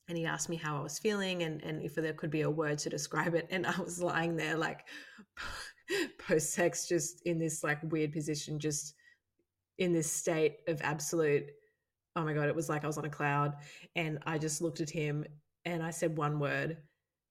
and 0.08 0.18
he 0.18 0.26
asked 0.26 0.48
me 0.48 0.56
how 0.56 0.78
I 0.78 0.82
was 0.82 0.98
feeling 0.98 1.42
and, 1.42 1.62
and 1.62 1.82
if 1.82 1.94
there 1.94 2.12
could 2.12 2.30
be 2.30 2.42
a 2.42 2.50
word 2.50 2.78
to 2.78 2.90
describe 2.90 3.34
it. 3.34 3.46
And 3.50 3.66
I 3.66 3.80
was 3.80 4.02
lying 4.02 4.36
there 4.36 4.56
like 4.56 4.86
post 6.18 6.52
sex, 6.52 6.86
just 6.86 7.22
in 7.24 7.38
this 7.38 7.64
like 7.64 7.78
weird 7.84 8.12
position, 8.12 8.58
just 8.58 8.94
in 9.78 9.92
this 9.92 10.10
state 10.10 10.58
of 10.68 10.80
absolute 10.82 11.46
oh 12.16 12.24
my 12.24 12.32
god 12.32 12.48
it 12.48 12.54
was 12.54 12.68
like 12.68 12.84
i 12.84 12.86
was 12.86 12.98
on 12.98 13.04
a 13.04 13.10
cloud 13.10 13.54
and 13.96 14.18
i 14.26 14.38
just 14.38 14.60
looked 14.60 14.80
at 14.80 14.90
him 14.90 15.24
and 15.64 15.82
i 15.82 15.90
said 15.90 16.16
one 16.16 16.38
word 16.38 16.76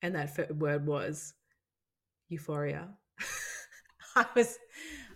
and 0.01 0.15
that 0.15 0.55
word 0.57 0.85
was 0.85 1.33
euphoria 2.29 2.89
i 4.15 4.25
was 4.35 4.57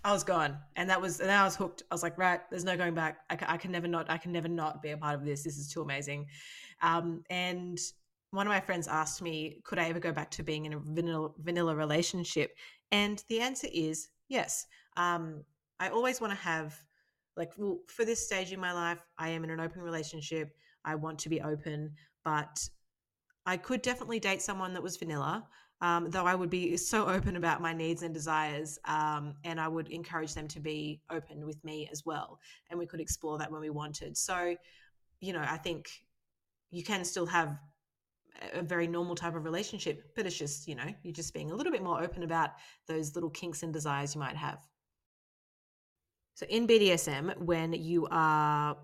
i 0.06 0.12
was 0.12 0.24
gone. 0.24 0.58
And 0.76 0.90
that 0.90 1.02
was 1.02 1.20
and 1.20 1.32
i 1.32 1.44
was 1.44 1.56
hooked. 1.56 1.84
I 1.90 1.96
was 1.96 2.04
like 2.04 2.18
right 2.18 2.40
there's 2.50 2.64
no 2.64 2.78
going 2.78 2.94
back. 2.94 3.18
I, 3.30 3.38
I 3.48 3.58
can 3.58 3.72
never 3.72 3.88
not 3.88 4.10
i 4.10 4.18
can 4.18 4.32
never 4.32 4.48
not 4.48 4.82
be 4.82 4.92
a 4.92 4.98
part 4.98 5.16
of 5.16 5.26
this. 5.26 5.44
This 5.44 5.58
is 5.58 5.68
too 5.68 5.82
amazing. 5.82 6.28
Um, 6.82 7.24
and 7.30 7.80
one 8.32 8.46
of 8.46 8.52
my 8.52 8.60
friends 8.60 8.88
asked 8.88 9.22
me 9.22 9.62
could 9.64 9.80
i 9.80 9.90
ever 9.90 10.00
go 10.00 10.12
back 10.12 10.30
to 10.32 10.44
being 10.44 10.66
in 10.66 10.74
a 10.74 10.80
vanilla 10.80 11.30
vanilla 11.40 11.76
relationship? 11.76 12.56
And 12.92 13.24
the 13.30 13.42
answer 13.42 13.68
is 13.74 14.10
yes. 14.30 14.68
Um, 14.96 15.44
i 15.80 15.90
always 15.90 16.22
want 16.22 16.32
to 16.32 16.40
have 16.40 16.80
like 17.36 17.52
well, 17.58 17.80
for 17.88 18.06
this 18.06 18.26
stage 18.26 18.54
in 18.54 18.60
my 18.60 18.72
life 18.72 19.04
i 19.18 19.28
am 19.30 19.44
in 19.44 19.50
an 19.50 19.60
open 19.60 19.82
relationship. 19.82 20.56
I 20.86 20.94
want 20.94 21.18
to 21.20 21.30
be 21.30 21.42
open 21.42 21.92
but 22.24 22.70
i 23.48 23.58
could 23.58 23.82
definitely 23.82 24.20
date 24.20 24.44
someone 24.44 24.74
that 24.74 24.84
was 24.84 24.98
vanilla 24.98 25.48
um, 25.86 26.10
though 26.10 26.26
i 26.26 26.36
would 26.36 26.50
be 26.50 26.76
so 26.78 27.08
open 27.08 27.36
about 27.36 27.62
my 27.62 27.74
needs 27.74 28.02
and 28.04 28.14
desires 28.14 28.80
um, 28.86 29.34
and 29.44 29.60
i 29.60 29.68
would 29.68 29.88
encourage 29.90 30.34
them 30.34 30.48
to 30.48 30.60
be 30.60 31.02
open 31.10 31.46
with 31.46 31.64
me 31.64 31.88
as 31.92 32.06
well 32.06 32.40
and 32.70 32.80
we 32.80 32.86
could 32.86 33.00
explore 33.00 33.38
that 33.38 33.52
when 33.52 33.62
we 33.62 33.70
wanted. 33.70 34.18
So 34.18 34.56
you 35.20 35.34
know 35.34 35.46
i 35.58 35.58
think 35.58 35.90
you 36.72 36.84
can 36.84 37.06
still 37.06 37.26
have 37.26 37.58
a 38.54 38.62
very 38.62 38.88
normal 38.88 39.16
type 39.16 39.36
of 39.36 39.46
relationship 39.46 40.12
but 40.16 40.26
it's 40.26 40.38
just 40.38 40.68
you 40.68 40.76
know 40.76 40.90
you're 41.04 41.14
just 41.14 41.34
being 41.34 41.52
a 41.52 41.56
little 41.56 41.72
bit 41.72 41.84
more 41.84 42.02
open 42.02 42.24
about 42.24 42.52
those 42.88 43.16
little 43.16 43.30
kinks 43.30 43.64
and 43.64 43.72
desires 43.74 44.14
you 44.16 44.20
might 44.20 44.36
have. 44.36 44.60
So 46.36 46.46
in 46.50 46.68
BDSM, 46.68 47.38
when 47.38 47.72
you 47.72 48.10
are 48.12 48.76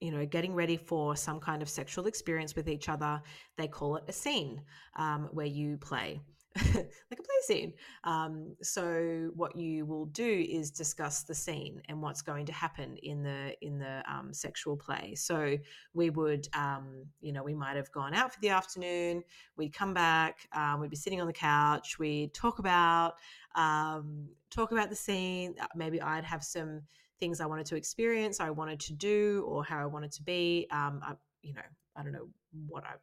you 0.00 0.10
know 0.10 0.26
getting 0.26 0.54
ready 0.54 0.76
for 0.76 1.16
some 1.16 1.40
kind 1.40 1.62
of 1.62 1.68
sexual 1.68 2.06
experience 2.06 2.54
with 2.54 2.68
each 2.68 2.88
other 2.88 3.20
they 3.56 3.68
call 3.68 3.96
it 3.96 4.04
a 4.08 4.12
scene 4.12 4.60
um, 4.96 5.28
where 5.32 5.46
you 5.46 5.76
play 5.78 6.20
like 6.74 7.18
a 7.18 7.22
play 7.22 7.40
scene. 7.42 7.72
Um, 8.04 8.56
so 8.62 9.30
what 9.34 9.56
you 9.56 9.84
will 9.84 10.06
do 10.06 10.46
is 10.48 10.70
discuss 10.70 11.22
the 11.22 11.34
scene 11.34 11.82
and 11.88 12.00
what's 12.00 12.22
going 12.22 12.46
to 12.46 12.52
happen 12.52 12.96
in 13.02 13.22
the 13.22 13.54
in 13.60 13.78
the 13.78 14.02
um, 14.10 14.32
sexual 14.32 14.76
play. 14.76 15.14
So 15.16 15.56
we 15.92 16.10
would, 16.10 16.48
um, 16.54 17.04
you 17.20 17.32
know, 17.32 17.42
we 17.42 17.54
might 17.54 17.76
have 17.76 17.92
gone 17.92 18.14
out 18.14 18.32
for 18.32 18.40
the 18.40 18.50
afternoon. 18.50 19.22
We'd 19.56 19.74
come 19.74 19.92
back. 19.92 20.48
Um, 20.52 20.80
we'd 20.80 20.90
be 20.90 20.96
sitting 20.96 21.20
on 21.20 21.26
the 21.26 21.32
couch. 21.32 21.98
We'd 21.98 22.32
talk 22.32 22.58
about 22.58 23.14
um, 23.54 24.28
talk 24.50 24.72
about 24.72 24.88
the 24.88 24.96
scene. 24.96 25.54
Uh, 25.60 25.66
maybe 25.74 26.00
I'd 26.00 26.24
have 26.24 26.42
some 26.42 26.82
things 27.18 27.40
I 27.40 27.46
wanted 27.46 27.66
to 27.66 27.76
experience, 27.76 28.40
I 28.40 28.50
wanted 28.50 28.80
to 28.80 28.92
do, 28.92 29.44
or 29.46 29.64
how 29.64 29.80
I 29.80 29.86
wanted 29.86 30.12
to 30.12 30.22
be. 30.22 30.66
Um, 30.70 31.00
I, 31.02 31.14
you 31.42 31.54
know, 31.54 31.62
I 31.96 32.02
don't 32.02 32.12
know 32.12 32.28
what 32.68 32.84
I 32.84 32.94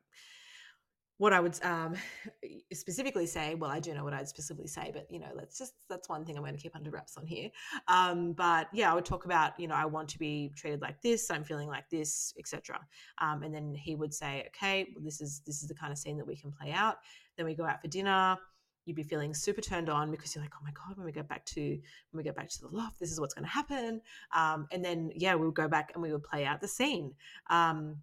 what 1.17 1.32
I 1.32 1.39
would 1.39 1.58
um, 1.63 1.95
specifically 2.73 3.26
say, 3.26 3.56
well, 3.56 3.69
I 3.69 3.80
do 3.80 3.93
know 3.93 4.04
what 4.04 4.13
I'd 4.13 4.28
specifically 4.28 4.67
say, 4.67 4.91
but 4.93 5.08
you 5.10 5.19
know, 5.19 5.30
let's 5.36 5.58
just 5.58 5.73
that's 5.89 6.10
one 6.10 6.26
thing 6.26 6.36
I'm 6.36 6.43
going 6.43 6.56
to 6.56 6.62
keep 6.62 6.76
under 6.76 6.89
wraps 6.89 7.17
on 7.17 7.26
here. 7.26 7.49
Um, 7.88 8.34
but 8.34 8.67
yeah, 8.73 8.91
I 8.91 8.95
would 8.95 9.06
talk 9.06 9.26
about, 9.26 9.58
you 9.60 9.67
know, 9.67 9.76
I 9.76 9.86
want 9.86 10.10
to 10.10 10.19
be 10.19 10.52
treated 10.56 10.82
like 10.82 11.02
this, 11.02 11.30
I'm 11.30 11.43
feeling 11.43 11.69
like 11.69 11.89
this, 11.89 12.34
etc. 12.38 12.80
Um, 13.19 13.43
and 13.43 13.54
then 13.54 13.73
he 13.73 13.95
would 13.95 14.13
say, 14.13 14.45
okay, 14.47 14.89
well, 14.93 15.04
this 15.04 15.21
is 15.21 15.41
this 15.45 15.62
is 15.62 15.67
the 15.67 15.76
kind 15.76 15.91
of 15.91 15.97
scene 15.97 16.17
that 16.17 16.28
we 16.28 16.36
can 16.36 16.52
play 16.52 16.71
out. 16.71 16.97
Then 17.38 17.45
we 17.45 17.56
go 17.56 17.65
out 17.65 17.82
for 17.82 17.88
dinner. 17.88 18.38
You'd 18.85 18.95
be 18.95 19.03
feeling 19.03 19.33
super 19.33 19.61
turned 19.61 19.89
on 19.89 20.11
because 20.11 20.35
you're 20.35 20.43
like, 20.43 20.53
oh 20.59 20.63
my 20.63 20.71
god, 20.71 20.97
when 20.97 21.05
we 21.05 21.11
get 21.11 21.27
back 21.27 21.45
to 21.45 21.61
when 21.61 21.81
we 22.13 22.23
get 22.23 22.35
back 22.35 22.49
to 22.49 22.61
the 22.61 22.67
loft, 22.67 22.99
this 22.99 23.11
is 23.11 23.19
what's 23.19 23.33
going 23.33 23.45
to 23.45 23.51
happen. 23.51 24.01
Um, 24.35 24.67
and 24.71 24.83
then 24.83 25.11
yeah, 25.15 25.35
we 25.35 25.45
would 25.45 25.55
go 25.55 25.67
back 25.67 25.91
and 25.93 26.03
we 26.03 26.11
would 26.11 26.23
play 26.23 26.45
out 26.45 26.61
the 26.61 26.67
scene. 26.67 27.13
Um, 27.49 27.97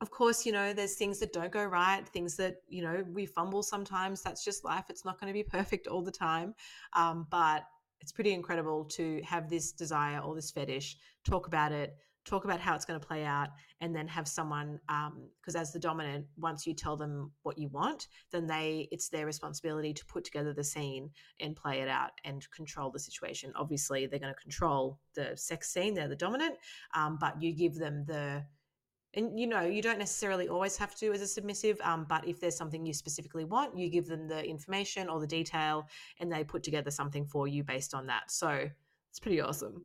of 0.00 0.10
course, 0.10 0.46
you 0.46 0.52
know, 0.52 0.72
there's 0.72 0.94
things 0.94 1.18
that 1.18 1.32
don't 1.32 1.50
go 1.50 1.64
right, 1.64 2.06
things 2.08 2.36
that, 2.36 2.58
you 2.68 2.82
know, 2.82 3.04
we 3.12 3.26
fumble 3.26 3.62
sometimes. 3.62 4.22
That's 4.22 4.44
just 4.44 4.64
life. 4.64 4.84
It's 4.88 5.04
not 5.04 5.20
going 5.20 5.32
to 5.32 5.34
be 5.34 5.42
perfect 5.58 5.86
all 5.86 6.02
the 6.02 6.12
time. 6.12 6.54
Um, 6.92 7.26
but 7.30 7.64
it's 8.00 8.12
pretty 8.12 8.32
incredible 8.32 8.84
to 8.84 9.20
have 9.24 9.50
this 9.50 9.72
desire 9.72 10.20
or 10.20 10.34
this 10.36 10.52
fetish, 10.52 10.96
talk 11.24 11.48
about 11.48 11.72
it, 11.72 11.96
talk 12.24 12.44
about 12.44 12.60
how 12.60 12.74
it's 12.74 12.84
going 12.84 13.00
to 13.00 13.06
play 13.06 13.24
out, 13.24 13.48
and 13.80 13.94
then 13.94 14.06
have 14.08 14.28
someone, 14.28 14.80
because 14.86 15.54
um, 15.54 15.60
as 15.60 15.72
the 15.72 15.78
dominant, 15.78 16.26
once 16.36 16.66
you 16.66 16.74
tell 16.74 16.96
them 16.96 17.30
what 17.42 17.58
you 17.58 17.68
want, 17.68 18.08
then 18.32 18.46
they, 18.46 18.88
it's 18.92 19.08
their 19.08 19.26
responsibility 19.26 19.94
to 19.94 20.04
put 20.06 20.24
together 20.24 20.52
the 20.52 20.64
scene 20.64 21.10
and 21.40 21.56
play 21.56 21.80
it 21.80 21.88
out 21.88 22.10
and 22.24 22.48
control 22.50 22.90
the 22.90 22.98
situation. 22.98 23.52
Obviously, 23.56 24.06
they're 24.06 24.18
going 24.18 24.34
to 24.34 24.40
control 24.40 24.98
the 25.14 25.36
sex 25.36 25.72
scene, 25.72 25.94
they're 25.94 26.08
the 26.08 26.16
dominant, 26.16 26.56
um, 26.94 27.18
but 27.20 27.40
you 27.40 27.52
give 27.52 27.76
them 27.76 28.04
the, 28.06 28.44
and 29.14 29.38
you 29.38 29.46
know 29.46 29.62
you 29.62 29.80
don't 29.80 29.98
necessarily 29.98 30.48
always 30.48 30.76
have 30.76 30.94
to 30.94 31.12
as 31.12 31.22
a 31.22 31.26
submissive 31.26 31.80
um, 31.82 32.04
but 32.08 32.26
if 32.26 32.40
there's 32.40 32.56
something 32.56 32.84
you 32.84 32.92
specifically 32.92 33.44
want 33.44 33.76
you 33.76 33.88
give 33.88 34.06
them 34.06 34.28
the 34.28 34.44
information 34.44 35.08
or 35.08 35.18
the 35.18 35.26
detail 35.26 35.88
and 36.20 36.30
they 36.30 36.44
put 36.44 36.62
together 36.62 36.90
something 36.90 37.24
for 37.24 37.48
you 37.48 37.64
based 37.64 37.94
on 37.94 38.06
that 38.06 38.30
so 38.30 38.68
it's 39.10 39.18
pretty 39.18 39.40
awesome 39.40 39.82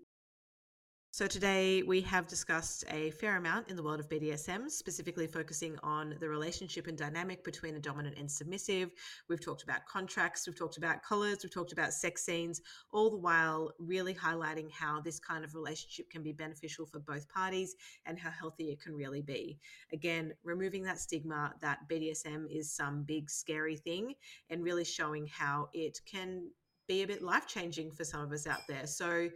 so, 1.14 1.28
today 1.28 1.84
we 1.84 2.02
have 2.02 2.26
discussed 2.26 2.86
a 2.90 3.12
fair 3.12 3.38
amount 3.38 3.70
in 3.70 3.76
the 3.76 3.84
world 3.84 4.00
of 4.00 4.10
BDSM, 4.10 4.68
specifically 4.68 5.28
focusing 5.28 5.78
on 5.84 6.16
the 6.20 6.28
relationship 6.28 6.88
and 6.88 6.98
dynamic 6.98 7.44
between 7.44 7.76
a 7.76 7.80
dominant 7.80 8.18
and 8.18 8.32
submissive. 8.32 8.90
We've 9.30 9.40
talked 9.40 9.62
about 9.62 9.86
contracts, 9.86 10.48
we've 10.48 10.58
talked 10.58 10.78
about 10.78 11.04
collars, 11.04 11.44
we've 11.44 11.54
talked 11.54 11.72
about 11.72 11.94
sex 11.94 12.26
scenes, 12.26 12.62
all 12.92 13.12
the 13.12 13.18
while 13.18 13.74
really 13.78 14.16
highlighting 14.16 14.72
how 14.72 15.02
this 15.02 15.20
kind 15.20 15.46
of 15.46 15.54
relationship 15.54 16.10
can 16.10 16.24
be 16.24 16.34
beneficial 16.34 16.88
for 16.88 16.98
both 16.98 17.30
parties 17.30 17.76
and 18.08 18.18
how 18.18 18.32
healthy 18.32 18.72
it 18.72 18.82
can 18.82 18.96
really 18.96 19.22
be. 19.22 19.60
Again, 19.92 20.34
removing 20.44 20.82
that 20.86 20.98
stigma 20.98 21.54
that 21.62 21.88
BDSM 21.88 22.48
is 22.50 22.72
some 22.72 23.04
big 23.04 23.30
scary 23.30 23.78
thing 23.78 24.16
and 24.50 24.64
really 24.64 24.84
showing 24.84 25.28
how 25.28 25.70
it 25.74 26.02
can 26.08 26.50
be 26.88 27.04
a 27.04 27.08
bit 27.08 27.22
life 27.22 27.46
changing 27.46 27.92
for 27.92 28.04
some 28.04 28.22
of 28.22 28.32
us 28.32 28.48
out 28.48 28.62
there. 28.68 28.88
So, 28.88 29.30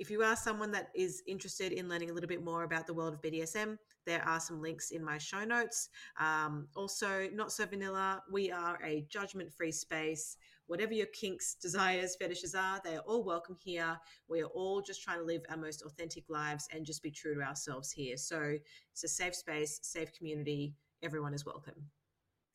if 0.00 0.10
you 0.10 0.22
are 0.22 0.34
someone 0.34 0.72
that 0.72 0.88
is 0.94 1.22
interested 1.28 1.72
in 1.72 1.86
learning 1.86 2.08
a 2.08 2.14
little 2.14 2.26
bit 2.26 2.42
more 2.42 2.64
about 2.64 2.86
the 2.86 2.94
world 2.94 3.12
of 3.12 3.20
BDSM, 3.20 3.76
there 4.06 4.26
are 4.26 4.40
some 4.40 4.62
links 4.62 4.92
in 4.92 5.04
my 5.04 5.18
show 5.18 5.44
notes. 5.44 5.90
Um, 6.18 6.68
also, 6.74 7.28
Not 7.34 7.52
So 7.52 7.66
Vanilla, 7.66 8.22
we 8.32 8.50
are 8.50 8.82
a 8.82 9.04
judgment 9.10 9.52
free 9.52 9.70
space. 9.70 10.38
Whatever 10.68 10.94
your 10.94 11.08
kinks, 11.08 11.54
desires, 11.54 12.16
fetishes 12.18 12.54
are, 12.54 12.80
they 12.82 12.96
are 12.96 13.02
all 13.06 13.22
welcome 13.22 13.56
here. 13.62 13.98
We 14.26 14.40
are 14.40 14.46
all 14.46 14.80
just 14.80 15.02
trying 15.02 15.18
to 15.18 15.24
live 15.24 15.42
our 15.50 15.58
most 15.58 15.82
authentic 15.82 16.24
lives 16.30 16.66
and 16.72 16.86
just 16.86 17.02
be 17.02 17.10
true 17.10 17.34
to 17.34 17.42
ourselves 17.42 17.92
here. 17.92 18.16
So 18.16 18.56
it's 18.92 19.04
a 19.04 19.08
safe 19.08 19.34
space, 19.34 19.80
safe 19.82 20.16
community. 20.16 20.72
Everyone 21.02 21.34
is 21.34 21.44
welcome. 21.44 21.90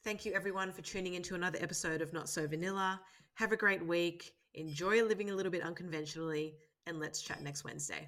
Thank 0.03 0.25
you, 0.25 0.33
everyone, 0.33 0.71
for 0.71 0.81
tuning 0.81 1.13
into 1.13 1.35
another 1.35 1.59
episode 1.61 2.01
of 2.01 2.11
Not 2.11 2.27
So 2.27 2.47
Vanilla. 2.47 2.99
Have 3.35 3.51
a 3.51 3.57
great 3.57 3.85
week. 3.85 4.31
Enjoy 4.55 5.03
living 5.03 5.29
a 5.29 5.35
little 5.35 5.51
bit 5.51 5.61
unconventionally 5.61 6.55
and 6.87 6.99
let's 6.99 7.21
chat 7.21 7.41
next 7.41 7.63
Wednesday. 7.63 8.07